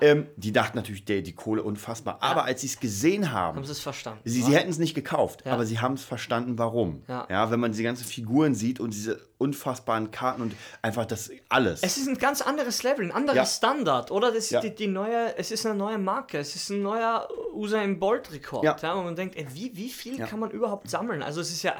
[0.00, 2.18] ähm, die dachten natürlich, der, die Kohle unfassbar.
[2.20, 4.20] Aber als sie es gesehen haben, Haben sie es verstanden.
[4.24, 4.46] sie, ja?
[4.46, 5.52] sie hätten es nicht gekauft, Ja.
[5.52, 7.02] aber sie haben es verstanden, warum.
[7.06, 7.50] Ja.
[7.50, 11.82] wenn man diese ganzen Figuren sieht und diese unfassbaren Karten und einfach das alles.
[11.82, 13.44] Es ist ein ganz anderes Level, ein anderer Ja.
[13.46, 14.28] Standard, oder?
[14.28, 14.60] Das ist Ja.
[14.62, 18.64] die, die neue, es ist eine neue Marke, es ist ein neuer Usain Bolt Rekord,
[18.64, 18.74] Ja.
[18.82, 18.94] ja.
[18.94, 20.26] und man denkt, ey, wie, wie viel Ja.
[20.26, 21.22] kann man überhaupt sammeln?
[21.26, 21.74] Also es ist ja,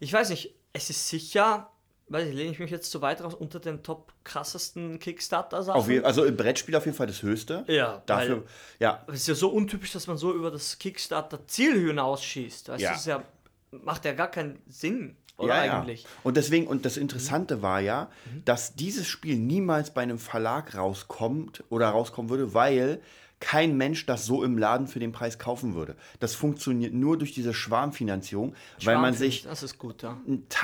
[0.00, 1.70] ich weiß nicht, es ist sicher,
[2.08, 5.78] weiß ich, lehne ich mich jetzt zu weit raus unter den top krassesten Kickstarter Sachen.
[5.78, 7.64] auf je, also im Brettspiel auf jeden Fall das Höchste.
[7.68, 8.42] Ja, Dafür, weil-
[8.80, 12.68] ja, Es ist ja so untypisch, dass man so über das Kickstarter Ziel hinausschießt.
[12.70, 12.92] Weißt Ja.
[12.92, 13.22] das ja,
[13.70, 16.04] macht ja gar keinen Sinn, oder eigentlich?
[16.04, 16.08] Mhm.
[16.08, 16.20] Ja.
[16.24, 18.10] Und deswegen, und das Interessante war ja,
[18.44, 23.00] dass dieses Spiel niemals bei einem Verlag rauskommt oder rauskommen würde, weil
[23.38, 25.96] kein Mensch das so im Laden für den Preis kaufen würde.
[26.20, 29.46] Das funktioniert nur durch diese Schwarmfinanzierung, weil man sich
[29.78, 30.16] gut, ja.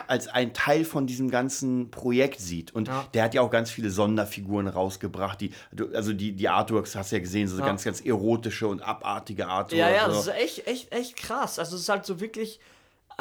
[0.06, 2.74] als ein Teil von diesem ganzen Projekt sieht.
[2.74, 3.06] Und Ja.
[3.12, 5.40] der hat ja auch ganz viele Sonderfiguren rausgebracht.
[5.42, 5.52] Die,
[5.92, 7.66] also die, die Artworks hast du ja gesehen, so Ja.
[7.66, 9.74] ganz, ganz erotische und abartige Artworks.
[9.78, 11.58] Ja, ja, das ist echt, echt, echt krass.
[11.58, 12.58] Also es ist halt so wirklich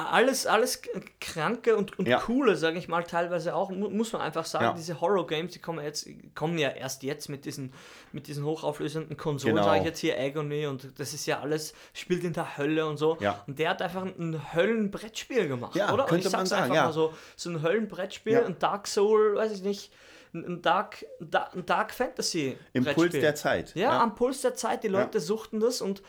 [0.10, 0.82] alles, alles
[1.20, 2.20] kranke und, und Ja.
[2.20, 4.74] coole, sage ich mal, teilweise auch, mu muss man einfach sagen, Ja.
[4.74, 7.74] diese Horror-Games, die kommen jetzt, kommen ja erst jetzt mit diesen,
[8.12, 9.68] mit diesen hochauflösenden Konsolen, Genau.
[9.68, 12.98] sage ich jetzt hier Agony und das ist ja alles, spielt in der Hölle und
[12.98, 13.18] so.
[13.20, 13.44] Ja.
[13.48, 16.06] Und der hat einfach ein, Höllenbrettspiel gemacht, Ja, oder?
[16.06, 16.86] Könnte ich man sag's sagen, einfach ja.
[16.86, 18.46] mal so, so ein Höllenbrettspiel, Ja.
[18.46, 19.92] ein Dark Soul, weiß ich nicht,
[20.34, 22.58] ein Dark, Da- ein Dark Fantasy.
[22.72, 23.20] Impuls Brettspiel.
[23.22, 23.76] der Zeit.
[23.76, 26.02] Ja, am Puls der Zeit, die Leute suchten das und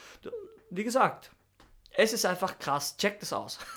[0.71, 1.33] wie gesagt,
[1.97, 2.97] es ist einfach krass.
[2.97, 3.59] Checkt es aus.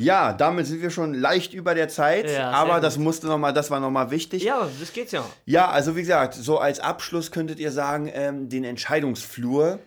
[0.00, 3.50] Ja, damit sind wir schon leicht über der Zeit, Ja, aber das musste noch mal,
[3.52, 4.44] das war nochmal wichtig.
[4.44, 4.60] Ja.
[4.60, 5.24] ja, das geht's ja.
[5.68, 9.80] also wie gesagt, so als Abschluss könntet ihr sagen, ähm, den Entscheidungsflur.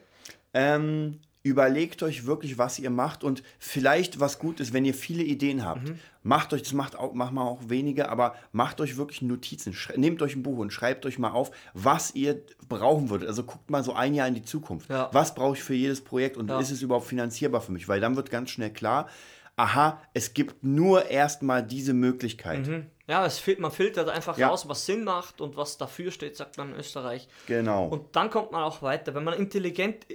[0.53, 5.23] Ähm, überlegt euch wirklich, was ihr macht und vielleicht was gut ist, wenn ihr viele
[5.23, 5.89] Ideen habt.
[5.89, 5.99] Mhm.
[6.23, 9.73] Macht euch, das macht auch, macht mal auch wenige, aber macht euch wirklich Notizen.
[9.73, 13.27] Schrei- Nehmt euch ein Buch und schreibt euch mal auf, was ihr brauchen würdet.
[13.27, 14.89] Also guckt mal so ein Jahr in die Zukunft.
[14.89, 15.09] Ja.
[15.13, 16.59] Was brauche ich für jedes Projekt und Ja.
[16.59, 17.87] ist es überhaupt finanzierbar für mich?
[17.87, 19.09] Weil dann wird ganz schnell klar,
[19.55, 22.69] aha, es gibt nur erstmal diese Möglichkeit.
[23.07, 24.47] Ja, es fil man filtert einfach Ja.
[24.49, 27.27] raus, was Sinn macht und was dafür steht, sagt man in Österreich.
[27.47, 27.87] Genau.
[27.87, 30.05] Und dann kommt man auch weiter, wenn man intelligent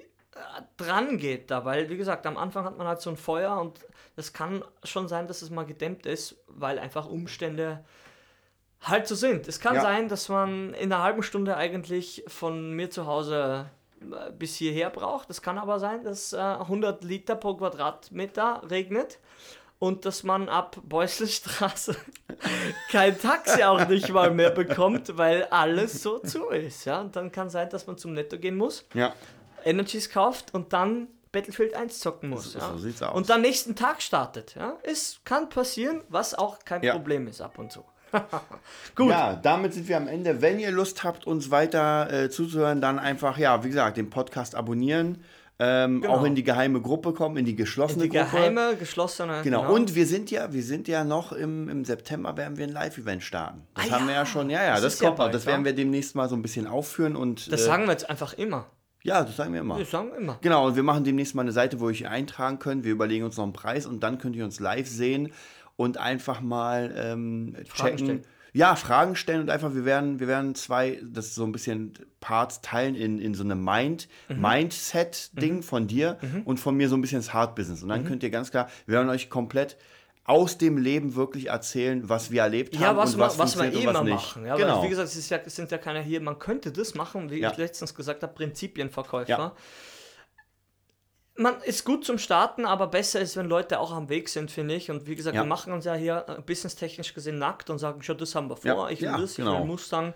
[0.77, 3.81] dran geht da, weil wie gesagt, am Anfang hat man halt so ein Feuer und
[4.17, 7.85] es kann schon sein, dass es mal gedämmt ist, weil einfach Umstände
[8.83, 9.49] halt so sind.
[9.49, 9.81] Es kann Ja.
[9.83, 13.67] sein, dass man in einer halben Stunde eigentlich von mir zu Hause
[14.01, 15.29] äh, bis hierher braucht.
[15.31, 19.19] Es kann aber sein, dass äh, 100 Liter pro Quadratmeter regnet
[19.79, 21.97] und dass man ab Beusselstraße
[22.91, 26.85] kein Taxi auch nicht mal mehr bekommt, weil alles so zu ist.
[26.85, 27.01] Ja?
[27.01, 29.15] Und dann kann sein, dass man zum Netto gehen muss, ja.
[29.67, 32.53] Energies kauft und dann Battlefield 1 zocken muss.
[32.53, 32.71] So- ja?
[32.73, 33.15] so sieht's aus.
[33.15, 34.55] Und dann nächsten Tag startet.
[34.55, 34.77] Ja?
[34.83, 36.93] Es kann passieren, was auch kein Ja.
[36.95, 37.85] Problem ist ab und zu.
[38.95, 39.11] Gut.
[39.11, 40.41] Ja, damit sind wir am Ende.
[40.41, 44.55] Wenn ihr Lust habt, uns weiter äh, zuzuhören, dann einfach, ja, wie gesagt, den Podcast
[44.55, 45.23] abonnieren.
[45.59, 46.15] Ähm, Genau.
[46.15, 48.31] Auch in die geheime Gruppe kommen, in die geschlossene Die Gruppe.
[48.31, 49.41] geheime, geschlossene.
[49.43, 49.73] Genau.
[49.73, 53.23] und wir sind ja, wir sind ja noch im, im September werden wir ein Live-Event
[53.23, 53.67] starten.
[53.75, 55.25] Das Ah haben wir ja, ja schon, ja, ja, das das, ja kommt noch.
[55.25, 57.93] bald, Das werden wir demnächst mal so ein bisschen aufführen und das äh, sagen wir
[57.93, 58.67] jetzt einfach immer.
[59.07, 59.79] Ja, das sagen wir immer.
[59.79, 60.39] Das sagen wir immer.
[60.43, 62.85] Genau, und wir machen demnächst mal eine Seite, wo ihr euch eintragen könnt.
[62.85, 65.33] Wir überlegen uns noch einen Preis und dann könnt ihr uns live sehen
[65.77, 67.99] und einfach mal ähm, checken.
[67.99, 68.23] stellen.
[68.53, 71.93] Ja, Fragen stellen und einfach, wir werden, wir werden zwei, das ist so ein bisschen
[72.21, 74.41] Parts teilen in, in so eine Mind, Mhm.
[74.41, 77.83] Mindset-Ding von dir und von mir so ein bisschen das Hard Business.
[77.83, 78.07] Und dann Mhm.
[78.07, 79.77] könnt ihr ganz klar, wir werden euch komplett
[80.27, 83.57] aus dem Leben wirklich erzählen, was wir erlebt haben Ja, was, und wir, was, was
[83.57, 84.45] wir eh immer machen.
[84.45, 84.79] Ja, genau.
[84.79, 87.31] weil, wie gesagt, es, ist ja, es sind ja keine hier, man könnte das machen,
[87.31, 87.53] wie Ja.
[87.53, 89.29] ich letztens gesagt habe, Prinzipienverkäufer.
[89.29, 89.53] Ja.
[91.39, 94.75] Man ist gut zum Starten, aber besser ist, wenn Leute auch am Weg sind, finde
[94.75, 94.91] ich.
[94.91, 98.19] Und wie gesagt, wir machen uns ja hier äh, businesstechnisch gesehen nackt und sagen, schon,
[98.19, 99.61] das haben wir vor, ich will das, ich genau.
[99.61, 100.15] will Mustang.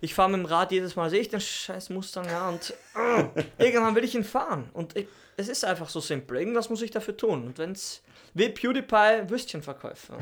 [0.00, 3.44] Ich fahre mit dem Rad jedes Mal, sehe ich den scheiß Mustang, ja, und äh,
[3.64, 4.68] irgendwann will ich ihn fahren.
[4.72, 6.38] Und ich, es ist einfach so simpel.
[6.38, 7.46] Irgendwas muss ich dafür tun.
[7.46, 8.02] Und wenn es
[8.36, 10.18] wie PewDiePie Würstchenverkäufer.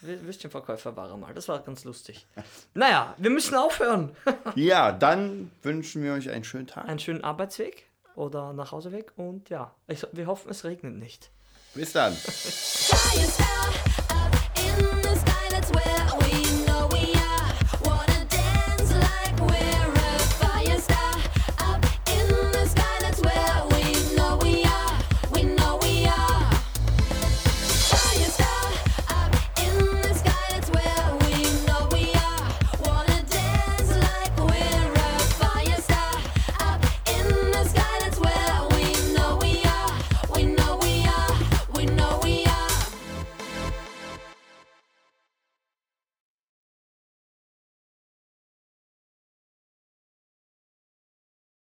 [0.00, 1.34] Würstchenverkäufer war er mal.
[1.34, 2.26] Das war ganz lustig.
[2.74, 4.14] Naja, wir müssen aufhören.
[4.54, 6.88] Ja, dann wünschen wir euch einen schönen Tag.
[6.88, 11.30] Einen schönen Arbeitsweg oder Nachhauseweg und ja, ich, wir hoffen, es regnet nicht.
[11.74, 12.16] Bis dann.